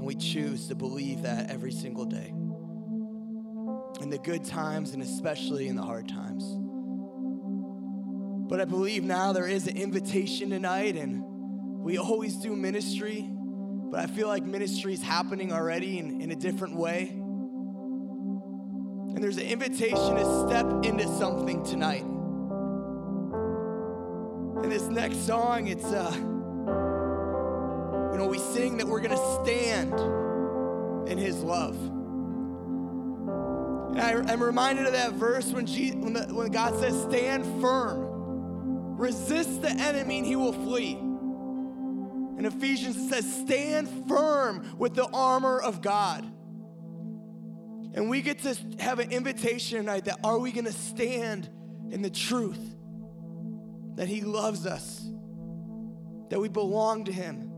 we 0.00 0.16
choose 0.16 0.66
to 0.66 0.74
believe 0.74 1.22
that 1.22 1.48
every 1.48 1.70
single 1.70 2.04
day. 2.04 2.34
In 4.02 4.10
the 4.10 4.18
good 4.18 4.44
times 4.44 4.92
and 4.92 5.00
especially 5.00 5.68
in 5.68 5.76
the 5.76 5.84
hard 5.84 6.08
times. 6.08 6.42
But 8.50 8.60
I 8.60 8.64
believe 8.64 9.04
now 9.04 9.32
there 9.32 9.46
is 9.46 9.68
an 9.68 9.76
invitation 9.76 10.50
tonight, 10.50 10.96
and 10.96 11.22
we 11.24 11.96
always 11.96 12.34
do 12.38 12.56
ministry, 12.56 13.24
but 13.30 14.00
I 14.00 14.08
feel 14.08 14.26
like 14.26 14.42
ministry 14.42 14.92
is 14.92 15.00
happening 15.00 15.52
already 15.52 16.00
in, 16.00 16.20
in 16.20 16.32
a 16.32 16.36
different 16.36 16.74
way. 16.74 17.10
And 19.14 19.22
there's 19.22 19.36
an 19.36 19.46
invitation 19.46 20.16
to 20.16 20.48
step 20.48 20.66
into 20.84 21.06
something 21.18 21.62
tonight. 21.64 22.02
And 24.64 24.72
this 24.72 24.88
next 24.88 25.24
song, 25.24 25.68
it's 25.68 25.84
uh, 25.84 26.38
know, 28.20 28.26
we 28.26 28.38
sing 28.38 28.76
that 28.76 28.86
we're 28.86 29.00
gonna 29.00 29.44
stand 29.44 29.94
in 31.08 31.18
His 31.18 31.42
love. 31.42 31.76
And 33.90 34.00
I, 34.00 34.32
am 34.32 34.42
reminded 34.42 34.86
of 34.86 34.92
that 34.92 35.14
verse 35.14 35.50
when, 35.52 35.66
Jesus, 35.66 35.96
when, 35.96 36.12
the, 36.12 36.22
when 36.32 36.50
God 36.50 36.78
says, 36.78 37.00
"Stand 37.02 37.44
firm, 37.60 38.96
resist 38.96 39.62
the 39.62 39.70
enemy, 39.70 40.18
and 40.18 40.26
he 40.26 40.36
will 40.36 40.52
flee." 40.52 40.92
In 42.38 42.44
Ephesians, 42.44 42.96
it 42.96 43.08
says, 43.08 43.40
"Stand 43.40 43.88
firm 44.08 44.76
with 44.78 44.94
the 44.94 45.06
armor 45.06 45.58
of 45.58 45.82
God." 45.82 46.24
And 47.92 48.08
we 48.08 48.22
get 48.22 48.40
to 48.40 48.56
have 48.78 49.00
an 49.00 49.10
invitation 49.10 49.78
tonight 49.78 50.04
that 50.04 50.20
are 50.22 50.38
we 50.38 50.52
gonna 50.52 50.70
stand 50.70 51.48
in 51.90 52.02
the 52.02 52.10
truth 52.10 52.76
that 53.96 54.08
He 54.08 54.20
loves 54.20 54.66
us, 54.66 55.04
that 56.28 56.38
we 56.38 56.48
belong 56.48 57.04
to 57.04 57.12
Him? 57.12 57.49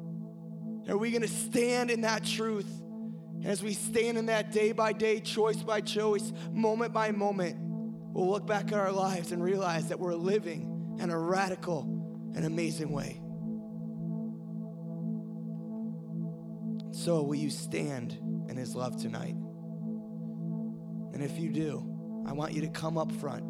Are 0.89 0.97
we 0.97 1.11
gonna 1.11 1.29
stand 1.29 1.91
in 1.91 2.03
that 2.03 2.25
truth? 2.25 2.71
As 3.45 3.63
we 3.63 3.73
stand 3.73 4.19
in 4.19 4.27
that 4.27 4.53
day 4.53 4.73
by 4.73 4.93
day, 4.93 5.21
choice 5.21 5.63
by 5.63 5.81
choice, 5.81 6.33
moment 6.53 6.93
by 6.93 7.11
moment, 7.11 7.57
we'll 7.61 8.31
look 8.31 8.47
back 8.47 8.69
at 8.69 8.75
our 8.75 8.93
lives 8.93 9.33
and 9.33 9.43
realize 9.43 9.89
that 9.89 9.99
we're 9.99 10.15
living 10.15 10.97
in 11.01 11.11
a 11.11 11.19
radical 11.19 11.83
and 12.35 12.45
amazing 12.45 12.93
way. 12.93 13.21
So, 16.93 17.23
will 17.23 17.35
you 17.35 17.51
stand 17.51 18.17
in 18.49 18.57
His 18.57 18.77
love 18.77 19.01
tonight? 19.01 19.35
And 21.15 21.23
if 21.23 21.39
you 21.39 21.51
do, 21.51 22.25
I 22.27 22.33
want 22.33 22.53
you 22.53 22.61
to 22.63 22.69
come 22.69 22.97
up 22.97 23.11
front, 23.13 23.45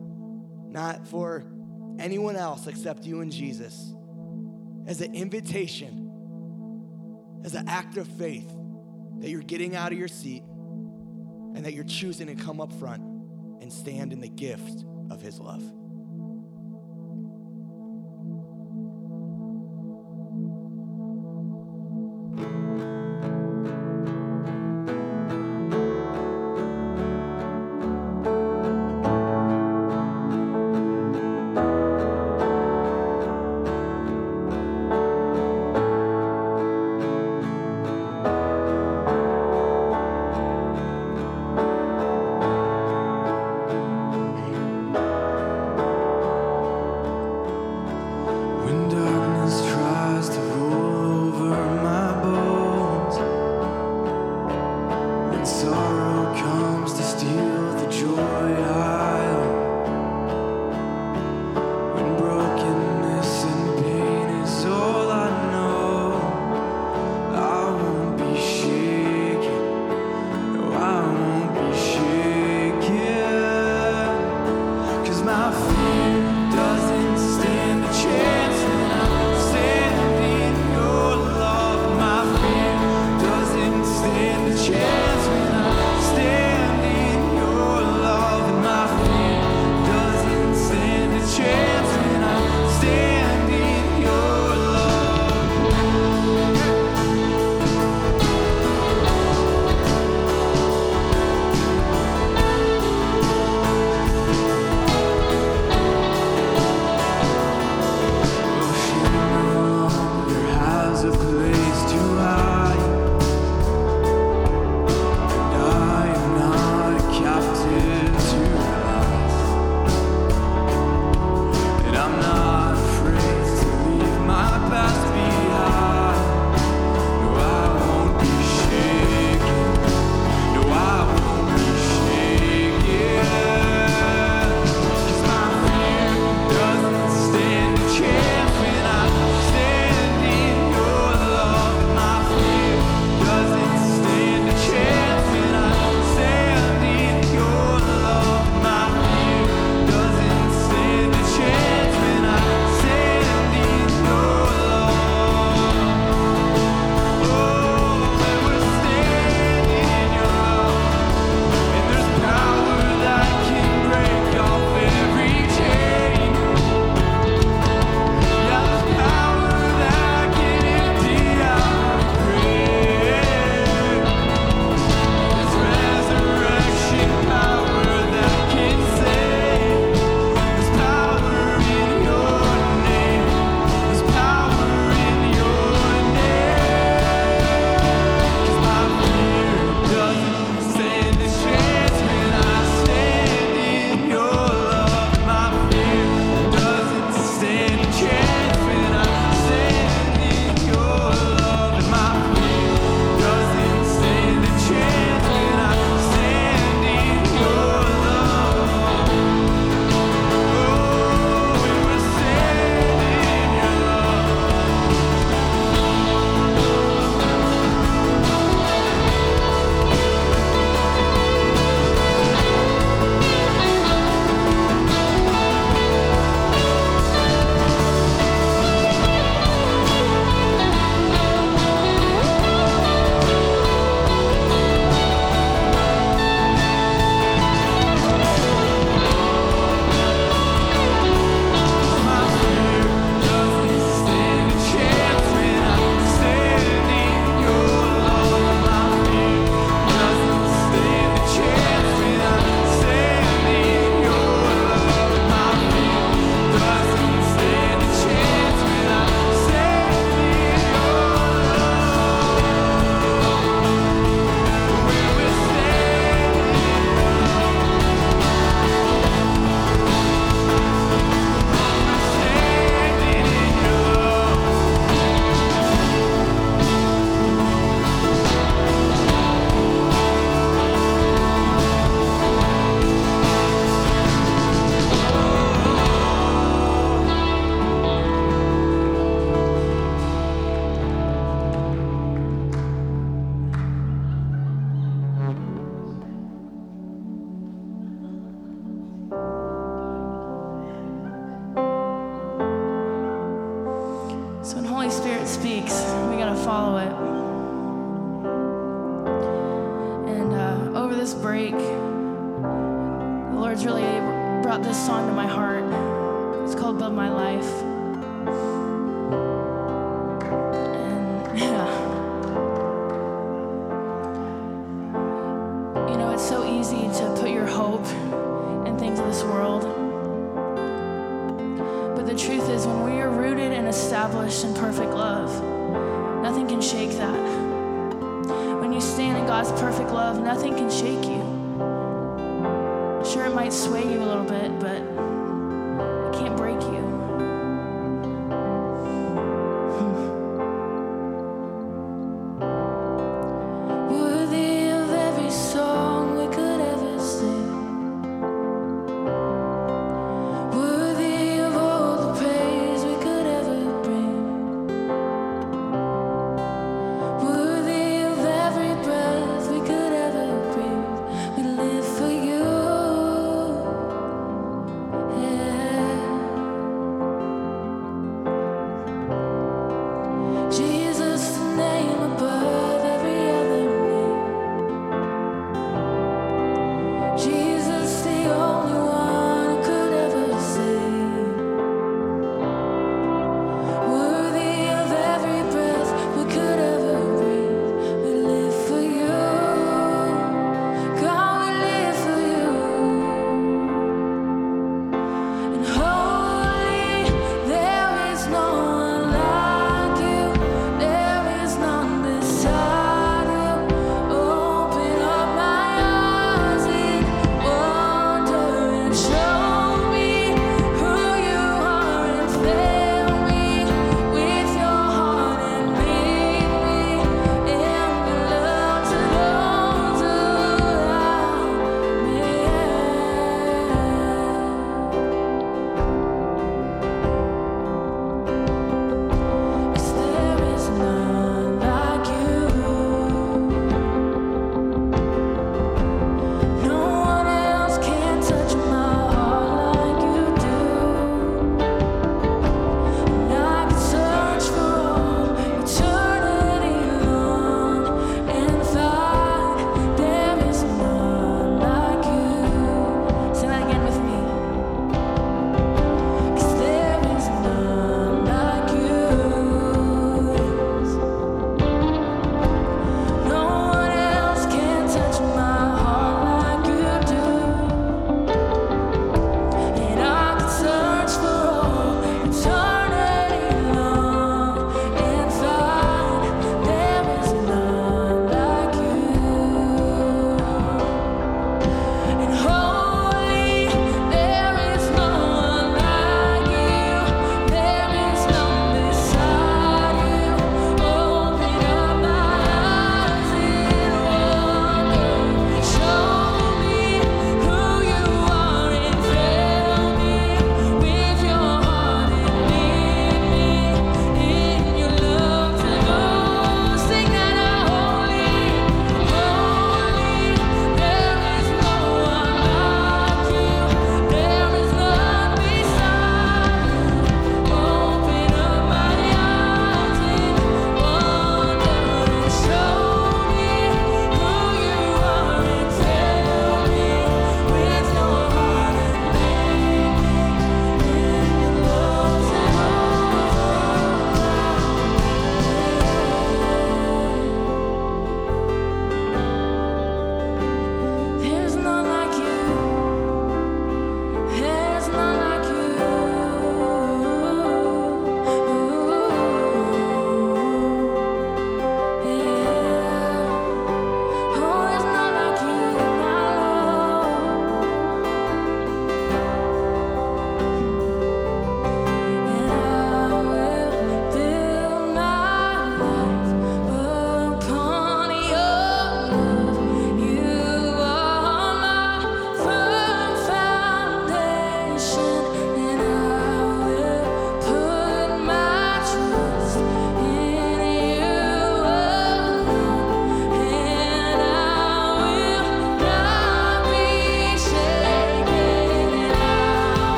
not 0.70 1.06
for 1.06 1.44
anyone 1.98 2.36
else 2.36 2.66
except 2.66 3.04
you 3.04 3.20
and 3.20 3.30
Jesus, 3.30 3.94
as 4.86 5.00
an 5.00 5.14
invitation, 5.14 6.01
as 7.44 7.54
an 7.54 7.68
act 7.68 7.96
of 7.96 8.06
faith 8.06 8.50
that 9.18 9.30
you're 9.30 9.42
getting 9.42 9.76
out 9.76 9.92
of 9.92 9.98
your 9.98 10.08
seat 10.08 10.42
and 11.54 11.64
that 11.64 11.74
you're 11.74 11.84
choosing 11.84 12.26
to 12.26 12.34
come 12.34 12.60
up 12.60 12.72
front 12.74 13.02
and 13.60 13.72
stand 13.72 14.12
in 14.12 14.20
the 14.20 14.28
gift 14.28 14.84
of 15.10 15.20
His 15.20 15.38
love. 15.38 15.62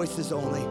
Voices 0.00 0.32
only. 0.32 0.69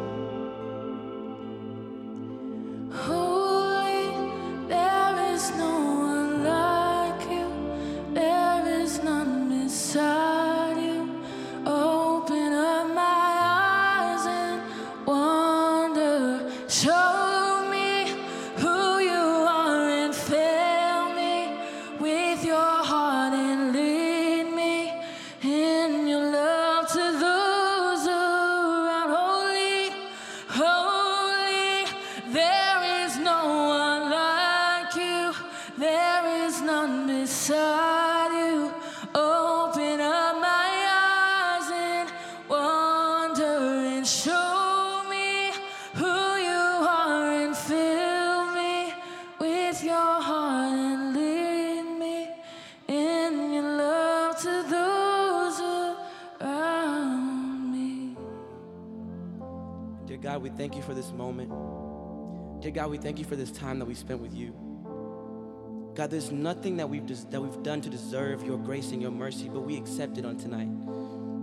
God, 60.29 60.43
we 60.43 60.49
thank 60.51 60.75
you 60.75 60.83
for 60.83 60.93
this 60.93 61.11
moment. 61.11 61.49
Dear 62.61 62.69
God, 62.69 62.91
we 62.91 62.99
thank 62.99 63.17
you 63.17 63.25
for 63.25 63.35
this 63.35 63.49
time 63.49 63.79
that 63.79 63.85
we 63.85 63.95
spent 63.95 64.21
with 64.21 64.31
you. 64.31 64.53
God, 65.95 66.11
there's 66.11 66.31
nothing 66.31 66.77
that 66.77 66.87
we've, 66.87 67.07
des- 67.07 67.25
that 67.31 67.41
we've 67.41 67.63
done 67.63 67.81
to 67.81 67.89
deserve 67.89 68.43
your 68.43 68.59
grace 68.59 68.91
and 68.91 69.01
your 69.01 69.09
mercy, 69.09 69.49
but 69.49 69.61
we 69.61 69.75
accept 69.75 70.19
it 70.19 70.25
on 70.25 70.37
tonight. 70.37 70.67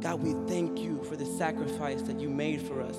God, 0.01 0.23
we 0.23 0.35
thank 0.47 0.79
you 0.79 1.03
for 1.03 1.17
the 1.17 1.27
sacrifice 1.27 2.01
that 2.03 2.21
you 2.21 2.31
made 2.31 2.63
for 2.63 2.81
us 2.81 2.97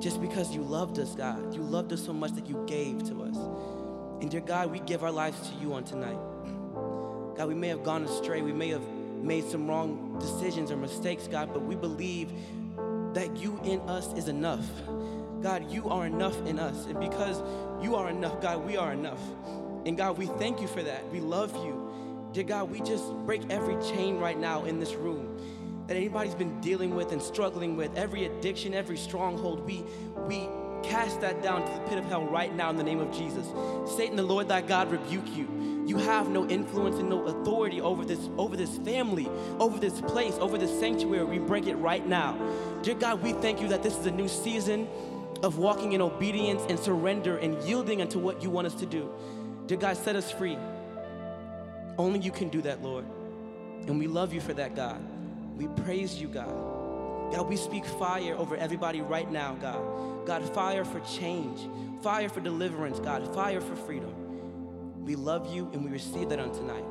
just 0.00 0.20
because 0.20 0.52
you 0.52 0.60
loved 0.60 0.98
us, 0.98 1.14
God. 1.14 1.54
You 1.54 1.62
loved 1.62 1.92
us 1.92 2.04
so 2.04 2.12
much 2.12 2.32
that 2.32 2.48
you 2.48 2.64
gave 2.66 3.04
to 3.04 3.22
us. 3.22 3.36
And 4.20 4.28
dear 4.28 4.40
God, 4.40 4.72
we 4.72 4.80
give 4.80 5.04
our 5.04 5.12
lives 5.12 5.48
to 5.50 5.54
you 5.62 5.72
on 5.72 5.84
tonight. 5.84 6.18
God, 7.36 7.46
we 7.46 7.54
may 7.54 7.68
have 7.68 7.84
gone 7.84 8.02
astray. 8.02 8.42
We 8.42 8.52
may 8.52 8.70
have 8.70 8.82
made 9.22 9.44
some 9.44 9.68
wrong 9.68 10.18
decisions 10.18 10.72
or 10.72 10.76
mistakes, 10.76 11.28
God, 11.28 11.50
but 11.52 11.62
we 11.62 11.76
believe 11.76 12.32
that 13.14 13.36
you 13.36 13.60
in 13.62 13.78
us 13.82 14.12
is 14.14 14.26
enough. 14.26 14.66
God, 15.40 15.70
you 15.70 15.88
are 15.88 16.06
enough 16.06 16.36
in 16.46 16.58
us. 16.58 16.86
And 16.86 16.98
because 16.98 17.42
you 17.82 17.94
are 17.94 18.08
enough, 18.08 18.40
God, 18.40 18.64
we 18.64 18.76
are 18.76 18.92
enough. 18.92 19.20
And 19.86 19.96
God, 19.96 20.18
we 20.18 20.26
thank 20.26 20.60
you 20.60 20.68
for 20.68 20.82
that. 20.82 21.08
We 21.10 21.20
love 21.20 21.54
you. 21.54 22.30
Dear 22.32 22.44
God, 22.44 22.70
we 22.70 22.80
just 22.80 23.10
break 23.24 23.42
every 23.50 23.76
chain 23.82 24.18
right 24.18 24.38
now 24.38 24.64
in 24.64 24.80
this 24.80 24.94
room 24.94 25.38
that 25.86 25.96
anybody's 25.96 26.34
been 26.34 26.60
dealing 26.60 26.94
with 26.94 27.12
and 27.12 27.22
struggling 27.22 27.74
with, 27.74 27.96
every 27.96 28.26
addiction, 28.26 28.74
every 28.74 28.98
stronghold, 28.98 29.64
we 29.64 29.82
we 30.26 30.48
cast 30.82 31.20
that 31.22 31.42
down 31.42 31.64
to 31.66 31.72
the 31.72 31.80
pit 31.88 31.98
of 31.98 32.04
hell 32.04 32.24
right 32.24 32.54
now 32.54 32.70
in 32.70 32.76
the 32.76 32.84
name 32.84 33.00
of 33.00 33.10
Jesus. 33.10 33.46
Satan, 33.96 34.16
the 34.16 34.22
Lord 34.22 34.48
thy 34.48 34.60
God, 34.60 34.90
rebuke 34.90 35.26
you. 35.34 35.84
You 35.86 35.96
have 35.96 36.28
no 36.28 36.46
influence 36.46 36.98
and 36.98 37.08
no 37.08 37.24
authority 37.24 37.80
over 37.80 38.04
this, 38.04 38.28
over 38.36 38.56
this 38.56 38.76
family, 38.78 39.26
over 39.58 39.78
this 39.78 40.00
place, 40.02 40.34
over 40.34 40.58
this 40.58 40.78
sanctuary. 40.78 41.24
We 41.24 41.38
break 41.38 41.66
it 41.66 41.76
right 41.76 42.06
now. 42.06 42.38
Dear 42.82 42.94
God, 42.94 43.22
we 43.22 43.32
thank 43.32 43.62
you 43.62 43.68
that 43.68 43.82
this 43.82 43.96
is 43.96 44.04
a 44.04 44.10
new 44.10 44.28
season 44.28 44.86
of 45.42 45.58
walking 45.58 45.92
in 45.92 46.00
obedience 46.00 46.62
and 46.68 46.78
surrender 46.78 47.38
and 47.38 47.62
yielding 47.62 48.00
unto 48.02 48.18
what 48.18 48.42
you 48.42 48.50
want 48.50 48.66
us 48.66 48.74
to 48.74 48.86
do. 48.86 49.10
Dear 49.66 49.78
God, 49.78 49.96
set 49.96 50.16
us 50.16 50.30
free. 50.30 50.58
Only 51.96 52.20
you 52.20 52.30
can 52.30 52.48
do 52.48 52.62
that, 52.62 52.82
Lord. 52.82 53.04
And 53.86 53.98
we 53.98 54.06
love 54.06 54.32
you 54.32 54.40
for 54.40 54.54
that, 54.54 54.74
God. 54.74 55.00
We 55.56 55.68
praise 55.82 56.20
you, 56.20 56.28
God. 56.28 56.48
God, 57.32 57.48
we 57.48 57.56
speak 57.56 57.84
fire 57.84 58.34
over 58.34 58.56
everybody 58.56 59.00
right 59.00 59.30
now, 59.30 59.54
God. 59.60 60.26
God, 60.26 60.42
fire 60.54 60.84
for 60.84 61.00
change, 61.00 61.60
fire 62.02 62.28
for 62.28 62.40
deliverance, 62.40 63.00
God, 63.00 63.34
fire 63.34 63.60
for 63.60 63.76
freedom. 63.76 65.04
We 65.04 65.16
love 65.16 65.52
you 65.54 65.68
and 65.72 65.84
we 65.84 65.90
receive 65.90 66.28
that 66.30 66.38
on 66.38 66.52
tonight. 66.52 66.84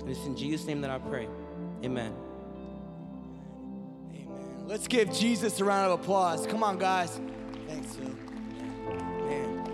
And 0.00 0.10
it's 0.10 0.24
in 0.24 0.36
Jesus' 0.36 0.66
name 0.66 0.80
that 0.82 0.90
I 0.90 0.98
pray. 0.98 1.28
Amen. 1.84 2.14
Amen. 4.12 4.66
Let's 4.66 4.88
give 4.88 5.12
Jesus 5.12 5.60
a 5.60 5.64
round 5.64 5.92
of 5.92 6.00
applause. 6.00 6.46
Come 6.46 6.62
on, 6.62 6.78
guys. 6.78 7.20
Thanks, 7.66 7.96
Phil. 7.96 8.14
Man. 9.26 9.64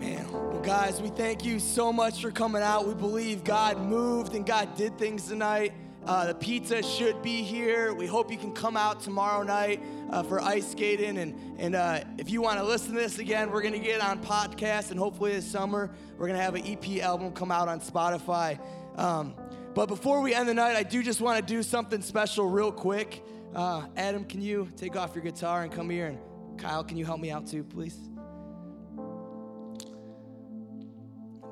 Man. 0.00 0.32
Well, 0.32 0.60
guys, 0.62 1.00
we 1.00 1.08
thank 1.08 1.44
you 1.44 1.60
so 1.60 1.92
much 1.92 2.20
for 2.20 2.32
coming 2.32 2.62
out. 2.62 2.88
We 2.88 2.94
believe 2.94 3.44
God 3.44 3.78
moved 3.78 4.34
and 4.34 4.44
God 4.44 4.74
did 4.76 4.98
things 4.98 5.28
tonight. 5.28 5.72
Uh, 6.06 6.26
the 6.26 6.34
pizza 6.34 6.82
should 6.82 7.22
be 7.22 7.42
here. 7.42 7.94
We 7.94 8.06
hope 8.06 8.32
you 8.32 8.38
can 8.38 8.52
come 8.52 8.76
out 8.76 9.00
tomorrow 9.00 9.44
night 9.44 9.82
uh, 10.10 10.24
for 10.24 10.40
ice 10.40 10.72
skating. 10.72 11.18
And, 11.18 11.38
and 11.58 11.76
uh, 11.76 12.00
if 12.18 12.28
you 12.30 12.42
want 12.42 12.58
to 12.58 12.64
listen 12.64 12.94
to 12.94 13.00
this 13.00 13.18
again, 13.18 13.50
we're 13.52 13.62
going 13.62 13.74
to 13.74 13.78
get 13.78 14.00
on 14.00 14.20
podcast. 14.20 14.90
And 14.90 14.98
hopefully 14.98 15.32
this 15.32 15.48
summer, 15.48 15.90
we're 16.18 16.26
going 16.26 16.38
to 16.38 16.42
have 16.42 16.56
an 16.56 16.66
EP 16.66 17.02
album 17.02 17.30
come 17.32 17.52
out 17.52 17.68
on 17.68 17.80
Spotify. 17.80 18.58
Um, 18.96 19.34
but 19.74 19.86
before 19.86 20.20
we 20.20 20.34
end 20.34 20.48
the 20.48 20.54
night, 20.54 20.74
I 20.74 20.82
do 20.82 21.02
just 21.02 21.20
want 21.20 21.38
to 21.38 21.54
do 21.54 21.62
something 21.62 22.02
special 22.02 22.48
real 22.48 22.72
quick. 22.72 23.22
Uh, 23.54 23.86
Adam, 23.96 24.24
can 24.24 24.40
you 24.40 24.70
take 24.76 24.96
off 24.96 25.14
your 25.14 25.24
guitar 25.24 25.62
and 25.62 25.72
come 25.72 25.90
here? 25.90 26.06
And 26.06 26.58
Kyle, 26.58 26.84
can 26.84 26.96
you 26.96 27.04
help 27.04 27.20
me 27.20 27.30
out 27.30 27.46
too, 27.46 27.64
please? 27.64 27.98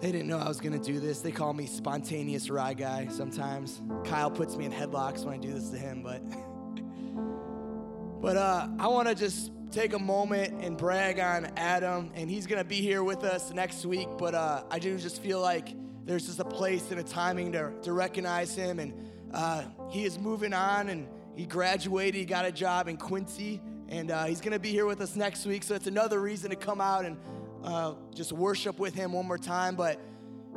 They 0.01 0.13
didn't 0.13 0.29
know 0.29 0.39
I 0.39 0.47
was 0.47 0.61
gonna 0.61 0.79
do 0.79 1.01
this. 1.01 1.23
They 1.23 1.33
call 1.33 1.53
me 1.53 1.67
spontaneous 1.67 2.51
rye 2.51 2.75
guy 2.75 3.09
sometimes. 3.09 3.83
Kyle 4.05 4.31
puts 4.31 4.57
me 4.57 4.65
in 4.65 4.71
headlocks 4.71 5.25
when 5.25 5.35
I 5.35 5.39
do 5.39 5.53
this 5.53 5.71
to 5.71 5.77
him, 5.77 6.05
but 6.05 6.23
but 8.23 8.37
uh, 8.37 8.69
I 8.79 8.87
want 8.87 9.09
to 9.09 9.17
just 9.17 9.51
take 9.73 9.95
a 9.95 9.99
moment 9.99 10.65
and 10.65 10.77
brag 10.77 11.19
on 11.19 11.47
Adam, 11.57 12.13
and 12.15 12.31
he's 12.31 12.47
gonna 12.47 12.63
be 12.63 12.81
here 12.81 13.03
with 13.03 13.25
us 13.25 13.53
next 13.53 13.85
week. 13.85 14.09
But 14.19 14.37
uh, 14.37 14.63
I 14.71 14.79
do 14.79 14.97
just 14.99 15.21
feel 15.21 15.41
like 15.41 15.75
there's 16.05 16.27
just 16.27 16.39
a 16.39 16.45
place 16.45 16.93
and 16.93 17.01
a 17.01 17.05
timing 17.05 17.51
to 17.53 17.73
to 17.83 17.93
recognize 17.93 18.55
him, 18.55 18.79
and 18.79 18.95
uh, 19.35 19.65
he 19.91 20.05
is 20.05 20.17
moving 20.17 20.53
on, 20.53 20.91
and 20.91 21.09
he 21.39 21.47
graduated, 21.47 22.17
he 22.17 22.25
got 22.25 22.45
a 22.45 22.51
job 22.51 22.89
in 22.89 22.97
Quincy, 22.97 23.61
and 23.89 24.11
uh, 24.11 24.25
he's 24.25 24.41
gonna 24.41 24.59
be 24.59 24.71
here 24.71 24.87
with 24.87 25.01
us 25.01 25.15
next 25.15 25.47
week. 25.47 25.63
So 25.63 25.77
it's 25.77 25.87
another 25.87 26.21
reason 26.21 26.51
to 26.51 26.57
come 26.57 26.81
out 26.81 27.05
and 27.05 27.17
uh, 27.63 27.95
just 28.13 28.33
worship 28.33 28.81
with 28.81 28.93
him 28.93 29.13
one 29.13 29.25
more 29.25 29.39
time. 29.39 29.77
But, 29.77 30.01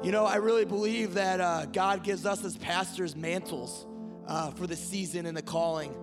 you 0.01 0.11
know, 0.11 0.25
I 0.25 0.37
really 0.37 0.65
believe 0.65 1.13
that 1.13 1.39
uh, 1.39 1.65
God 1.67 2.03
gives 2.03 2.25
us 2.25 2.43
as 2.43 2.57
pastors 2.57 3.15
mantles 3.15 3.85
uh, 4.27 4.49
for 4.49 4.65
the 4.65 4.75
season 4.75 5.27
and 5.27 5.37
the 5.37 5.43
calling. 5.43 5.95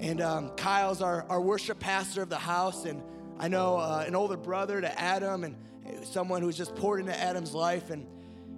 And 0.00 0.20
um, 0.20 0.50
Kyle's 0.56 1.00
our, 1.00 1.24
our 1.28 1.40
worship 1.40 1.78
pastor 1.78 2.22
of 2.22 2.28
the 2.28 2.36
house. 2.36 2.86
And 2.86 3.04
I 3.38 3.46
know 3.46 3.76
uh, 3.76 4.02
an 4.04 4.16
older 4.16 4.36
brother 4.36 4.80
to 4.80 5.00
Adam 5.00 5.44
and 5.44 5.54
someone 6.02 6.42
who's 6.42 6.56
just 6.56 6.74
poured 6.74 6.98
into 6.98 7.16
Adam's 7.16 7.54
life. 7.54 7.90
And, 7.90 8.04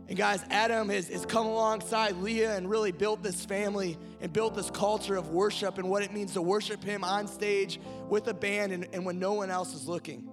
and 0.08 0.16
guys, 0.16 0.44
Adam 0.50 0.88
has, 0.88 1.08
has 1.08 1.26
come 1.26 1.46
alongside 1.46 2.16
Leah 2.18 2.56
and 2.56 2.70
really 2.70 2.92
built 2.92 3.22
this 3.24 3.44
family 3.44 3.98
and 4.20 4.32
built 4.32 4.54
this 4.54 4.70
culture 4.70 5.16
of 5.16 5.30
worship 5.30 5.78
and 5.78 5.90
what 5.90 6.04
it 6.04 6.12
means 6.12 6.34
to 6.34 6.42
worship 6.42 6.84
him 6.84 7.02
on 7.02 7.26
stage 7.26 7.80
with 8.08 8.28
a 8.28 8.34
band 8.34 8.72
and, 8.72 8.86
and 8.92 9.04
when 9.04 9.18
no 9.18 9.32
one 9.32 9.50
else 9.50 9.74
is 9.74 9.88
looking. 9.88 10.28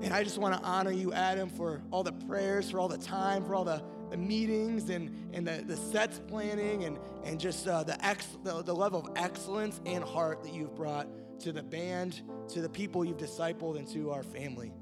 And 0.00 0.12
I 0.12 0.22
just 0.22 0.38
want 0.38 0.54
to 0.54 0.60
honor 0.62 0.92
you, 0.92 1.12
Adam, 1.12 1.48
for 1.48 1.82
all 1.90 2.04
the 2.04 2.12
prayers, 2.12 2.70
for 2.70 2.78
all 2.78 2.88
the 2.88 2.98
time, 2.98 3.44
for 3.44 3.56
all 3.56 3.64
the, 3.64 3.82
the 4.10 4.16
meetings 4.16 4.90
and, 4.90 5.12
and 5.32 5.46
the, 5.46 5.64
the 5.66 5.76
sets 5.76 6.20
planning 6.28 6.84
and, 6.84 6.96
and 7.24 7.40
just 7.40 7.66
uh, 7.66 7.82
the, 7.82 8.04
ex, 8.04 8.26
the, 8.44 8.62
the 8.62 8.74
level 8.74 9.00
of 9.00 9.10
excellence 9.16 9.80
and 9.86 10.04
heart 10.04 10.42
that 10.44 10.52
you've 10.52 10.74
brought 10.76 11.08
to 11.40 11.52
the 11.52 11.62
band, 11.62 12.22
to 12.48 12.60
the 12.60 12.68
people 12.68 13.04
you've 13.04 13.16
discipled, 13.16 13.76
and 13.76 13.88
to 13.88 14.10
our 14.10 14.22
family. 14.22 14.72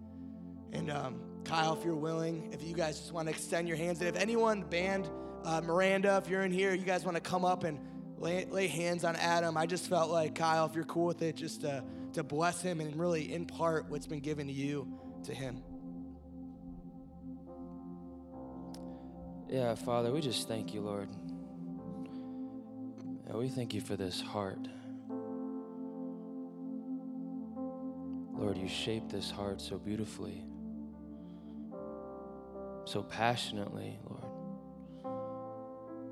And 0.73 0.91
um, 0.91 1.21
Kyle, 1.45 1.77
if 1.77 1.85
you're 1.85 1.95
willing, 1.95 2.49
if 2.53 2.63
you 2.63 2.75
guys 2.75 2.99
just 2.99 3.13
want 3.13 3.29
to 3.29 3.35
extend 3.35 3.69
your 3.69 3.77
hands, 3.77 4.01
and 4.01 4.09
if 4.09 4.17
anyone, 4.17 4.63
band, 4.63 5.09
uh, 5.45 5.61
Miranda, 5.61 6.21
if 6.23 6.31
you're 6.31 6.43
in 6.43 6.53
here, 6.53 6.75
you 6.75 6.85
guys 6.85 7.05
want 7.05 7.17
to 7.17 7.21
come 7.21 7.45
up 7.45 7.65
and 7.65 7.79
lay, 8.19 8.47
lay 8.47 8.69
hands 8.69 9.05
on 9.05 9.17
Adam, 9.17 9.57
I 9.57 9.67
just 9.67 9.89
felt 9.89 10.11
like, 10.11 10.35
Kyle, 10.35 10.67
if 10.67 10.75
you're 10.75 10.85
cool 10.85 11.07
with 11.07 11.23
it, 11.23 11.37
just 11.37 11.63
to, 11.63 11.85
to 12.15 12.23
bless 12.23 12.63
him 12.63 12.81
and 12.81 12.95
really 12.97 13.35
impart 13.35 13.91
what's 13.91 14.07
been 14.07 14.21
given 14.21 14.47
to 14.47 14.53
you 14.53 14.87
to 15.25 15.35
him. 15.35 15.63
Yeah, 19.49 19.75
Father, 19.75 20.11
we 20.13 20.21
just 20.21 20.49
thank 20.49 20.73
you, 20.73 20.81
Lord. 20.81 21.11
And 23.27 23.35
we 23.35 23.49
thank 23.49 23.75
you 23.75 23.81
for 23.81 23.97
this 23.97 24.21
heart. 24.21 24.69
Lord, 28.35 28.57
you 28.57 28.69
shaped 28.69 29.11
this 29.11 29.31
heart 29.31 29.61
so 29.61 29.79
beautifully, 29.79 30.45
so 32.93 33.03
passionately, 33.03 33.99
Lord. 34.05 34.25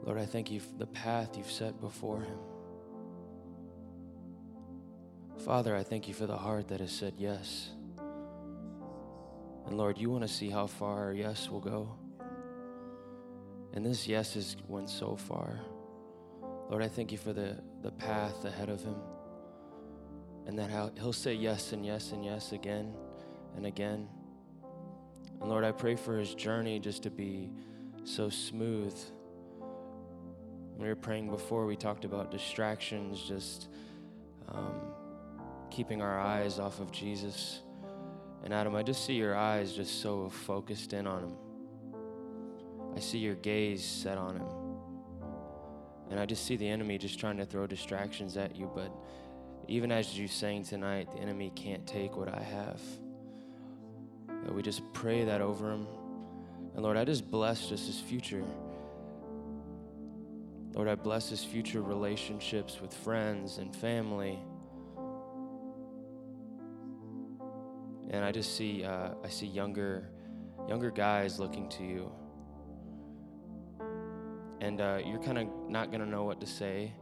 Lord, 0.03 0.19
I 0.19 0.25
thank 0.25 0.51
you 0.51 0.61
for 0.61 0.79
the 0.79 0.87
path 0.87 1.37
you've 1.37 1.51
set 1.51 1.79
before 1.79 2.23
him. 2.23 2.39
Father, 5.45 5.77
I 5.77 5.83
thank 5.83 6.09
you 6.09 6.15
for 6.15 6.25
the 6.25 6.39
heart 6.39 6.69
that 6.69 6.81
has 6.81 6.91
said 6.91 7.15
yes. 7.19 7.69
And 9.67 9.77
Lord, 9.77 9.99
you 9.99 10.09
want 10.09 10.23
to 10.23 10.29
see 10.29 10.49
how 10.49 10.67
far 10.67 11.05
our 11.05 11.13
yes 11.13 11.51
will 11.51 11.61
go. 11.61 11.97
And 13.75 13.85
this 13.85 14.09
yes 14.09 14.33
has 14.33 14.57
went 14.67 14.89
so 14.89 15.17
far. 15.17 15.61
Lord, 16.71 16.83
I 16.83 16.89
thank 16.89 17.13
you 17.13 17.19
for 17.19 17.35
the, 17.35 17.59
the 17.83 17.91
path 17.91 18.43
ahead 18.47 18.71
of 18.71 18.83
him. 18.83 18.97
And 20.47 20.59
that 20.59 20.71
how 20.71 20.93
he'll 20.97 21.13
say 21.13 21.35
yes 21.35 21.73
and 21.73 21.85
yes 21.85 22.13
and 22.13 22.25
yes 22.25 22.53
again 22.53 22.95
and 23.55 23.67
again. 23.67 24.09
And 25.41 25.49
Lord, 25.49 25.65
I 25.65 25.73
pray 25.73 25.97
for 25.97 26.19
his 26.19 26.35
journey 26.35 26.79
just 26.79 27.03
to 27.05 27.11
be 27.11 27.51
so 28.05 28.29
smooth. 28.29 28.95
We 30.77 30.87
were 30.87 30.97
praying 30.97 31.31
before, 31.31 31.67
we 31.67 31.77
talked 31.77 32.05
about 32.05 32.31
distractions, 32.31 33.23
just 33.23 33.69
um, 34.49 34.81
keeping 35.71 36.03
our 36.03 36.19
eyes 36.19 36.59
off 36.59 36.81
of 36.81 36.91
Jesus. 36.91 37.61
And 38.45 38.55
Adam, 38.55 38.75
I 38.75 38.83
just 38.83 39.05
see 39.05 39.15
your 39.15 39.37
eyes 39.37 39.73
just 39.73 40.01
so 40.01 40.31
focused 40.31 40.93
in 40.93 41.07
on 41.07 41.25
him. 41.25 41.37
I 42.97 43.01
see 43.01 43.19
your 43.19 43.35
gaze 43.37 43.85
set 43.85 44.19
on 44.19 44.37
him. 44.37 44.47
And 46.11 46.19
I 46.19 46.27
just 46.27 46.45
see 46.45 46.57
the 46.57 46.69
enemy 46.69 46.99
just 46.99 47.21
trying 47.21 47.37
to 47.37 47.47
throw 47.47 47.67
distractions 47.67 48.37
at 48.37 48.57
you. 48.57 48.71
But 48.75 48.93
even 49.69 49.93
as 49.93 50.19
you 50.19 50.27
sang 50.27 50.65
tonight, 50.65 51.13
the 51.13 51.19
enemy 51.19 51.53
can't 51.55 51.87
take 51.87 52.17
what 52.17 52.29
I 52.29 52.43
have. 52.43 52.81
We 54.49 54.63
just 54.63 54.83
pray 54.93 55.25
that 55.25 55.41
over 55.41 55.71
him. 55.71 55.87
And 56.75 56.83
Lord, 56.83 56.97
I 56.97 57.05
just 57.05 57.31
bless 57.31 57.69
just 57.69 57.87
his 57.87 57.99
future. 57.99 58.45
Lord, 60.75 60.89
I 60.89 60.95
bless 60.95 61.29
his 61.29 61.43
future 61.43 61.83
relationships 61.83 62.81
with 62.81 62.93
friends 62.93 63.59
and 63.59 63.75
family. 63.75 64.39
And 68.11 68.25
I 68.25 68.33
just 68.33 68.57
see, 68.57 68.85
uh, 68.85 69.11
I 69.25 69.29
see 69.29 69.47
younger, 69.47 70.11
younger 70.69 70.91
guys 70.91 71.39
looking 71.39 71.69
to 71.71 71.85
you. 71.85 72.13
And 74.61 74.81
uh, 74.81 74.99
you're 75.05 75.23
kind 75.23 75.39
of 75.39 75.49
not 75.69 75.91
gonna 75.91 76.07
know 76.07 76.25
what 76.25 76.41
to 76.41 76.47
say, 76.47 76.93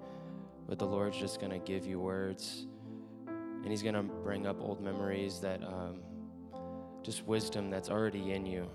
but 0.68 0.78
the 0.78 0.86
Lord's 0.86 1.16
just 1.16 1.40
gonna 1.40 1.58
give 1.58 1.86
you 1.86 1.98
words, 1.98 2.66
and 3.26 3.66
He's 3.66 3.82
gonna 3.82 4.02
bring 4.02 4.46
up 4.46 4.60
old 4.60 4.80
memories 4.80 5.40
that, 5.40 5.64
um, 5.64 6.00
just 7.02 7.26
wisdom 7.26 7.70
that's 7.70 7.90
already 7.90 8.32
in 8.32 8.46
you. 8.46 8.68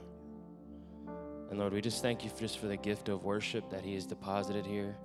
And 1.49 1.59
Lord, 1.59 1.73
we 1.73 1.81
just 1.81 2.01
thank 2.01 2.23
you 2.23 2.29
for 2.29 2.39
just 2.39 2.57
for 2.57 2.67
the 2.67 2.77
gift 2.77 3.09
of 3.09 3.23
worship 3.23 3.69
that 3.69 3.83
He 3.83 3.93
has 3.93 4.05
deposited 4.05 4.65
here, 4.65 4.95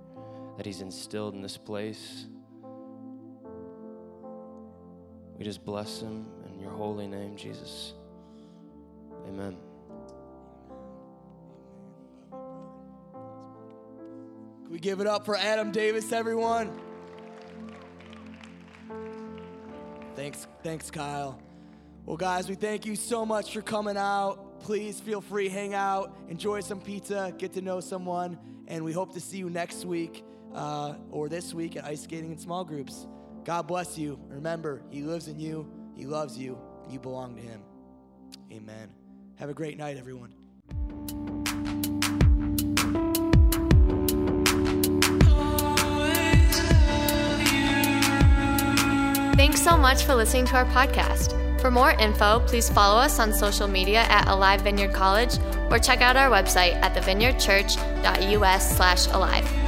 that 0.57 0.65
He's 0.65 0.81
instilled 0.81 1.35
in 1.35 1.41
this 1.41 1.57
place. 1.57 2.25
We 5.37 5.45
just 5.45 5.63
bless 5.63 6.01
Him 6.01 6.25
in 6.47 6.59
your 6.59 6.71
holy 6.71 7.07
name, 7.07 7.35
Jesus. 7.37 7.93
Amen. 9.27 9.57
Can 14.63 14.71
we 14.71 14.79
give 14.79 15.01
it 15.01 15.07
up 15.07 15.25
for 15.25 15.35
Adam 15.35 15.71
Davis, 15.71 16.11
everyone? 16.11 16.71
Thanks, 20.15 20.47
thanks, 20.63 20.91
Kyle. 20.91 21.39
Well, 22.05 22.17
guys, 22.17 22.49
we 22.49 22.55
thank 22.55 22.85
you 22.85 22.95
so 22.95 23.25
much 23.25 23.53
for 23.53 23.61
coming 23.61 23.97
out. 23.97 24.61
Please 24.61 24.99
feel 24.99 25.21
free, 25.21 25.47
hang 25.47 25.73
out, 25.73 26.17
enjoy 26.27 26.61
some 26.61 26.81
pizza, 26.81 27.33
get 27.37 27.53
to 27.53 27.61
know 27.61 27.79
someone, 27.79 28.37
and 28.67 28.83
we 28.83 28.91
hope 28.91 29.13
to 29.13 29.21
see 29.21 29.37
you 29.37 29.49
next 29.49 29.85
week 29.85 30.23
uh, 30.53 30.95
or 31.11 31.29
this 31.29 31.53
week 31.53 31.75
at 31.77 31.85
ice 31.85 32.01
skating 32.01 32.31
in 32.31 32.37
small 32.37 32.63
groups. 32.63 33.07
God 33.45 33.67
bless 33.67 33.97
you. 33.97 34.19
Remember, 34.27 34.81
He 34.89 35.01
lives 35.01 35.27
in 35.27 35.39
you, 35.39 35.71
He 35.95 36.05
loves 36.05 36.37
you, 36.37 36.57
and 36.83 36.91
you 36.91 36.99
belong 36.99 37.35
to 37.35 37.41
Him. 37.41 37.61
Amen. 38.51 38.89
Have 39.35 39.49
a 39.49 39.53
great 39.53 39.77
night, 39.77 39.97
everyone. 39.97 40.33
Thanks 49.37 49.61
so 49.61 49.77
much 49.77 50.03
for 50.03 50.15
listening 50.15 50.45
to 50.47 50.55
our 50.55 50.65
podcast. 50.65 51.38
For 51.61 51.69
more 51.69 51.91
info, 51.91 52.39
please 52.47 52.69
follow 52.69 52.97
us 52.97 53.19
on 53.19 53.33
social 53.33 53.67
media 53.67 53.99
at 54.03 54.27
Alive 54.29 54.61
Vineyard 54.61 54.93
College 54.93 55.37
or 55.69 55.77
check 55.77 56.01
out 56.01 56.15
our 56.15 56.29
website 56.29 56.73
at 56.81 56.93
thevineyardchurch.us 56.93 58.77
slash 58.77 59.07
alive. 59.07 59.58